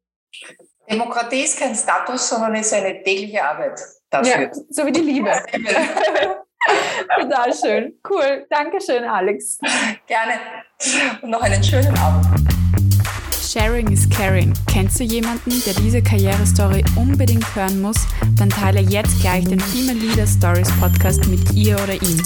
Demokratie 0.91 1.43
ist 1.43 1.59
kein 1.59 1.75
Status, 1.75 2.29
sondern 2.29 2.55
ist 2.55 2.73
eine 2.73 3.03
tägliche 3.03 3.43
Arbeit 3.43 3.81
dafür. 4.11 4.43
Ja, 4.43 4.51
so 4.69 4.87
wie 4.87 4.93
die 4.93 5.01
Liebe. 5.01 5.31
Total 7.21 7.55
schön. 7.55 7.99
Cool. 8.09 8.47
Dankeschön, 8.51 9.05
Alex. 9.05 9.59
Gerne. 10.07 10.35
Und 11.23 11.31
noch 11.31 11.43
einen 11.43 11.63
schönen 11.63 11.97
Abend. 11.97 12.38
Sharing 13.49 13.91
is 13.91 14.07
Caring. 14.11 14.53
Kennst 14.67 15.01
du 15.01 15.05
jemanden, 15.05 15.51
der 15.65 15.73
diese 15.73 16.03
Karrierestory 16.03 16.85
unbedingt 16.97 17.57
hören 17.57 17.81
muss? 17.81 17.97
Dann 18.37 18.51
teile 18.51 18.81
jetzt 18.81 19.19
gleich 19.23 19.47
den 19.47 19.59
Female 19.59 19.99
Leader 19.99 20.27
Stories 20.27 20.71
Podcast 20.73 21.27
mit 21.29 21.55
ihr 21.55 21.77
oder 21.83 21.95
ihm. 21.95 22.23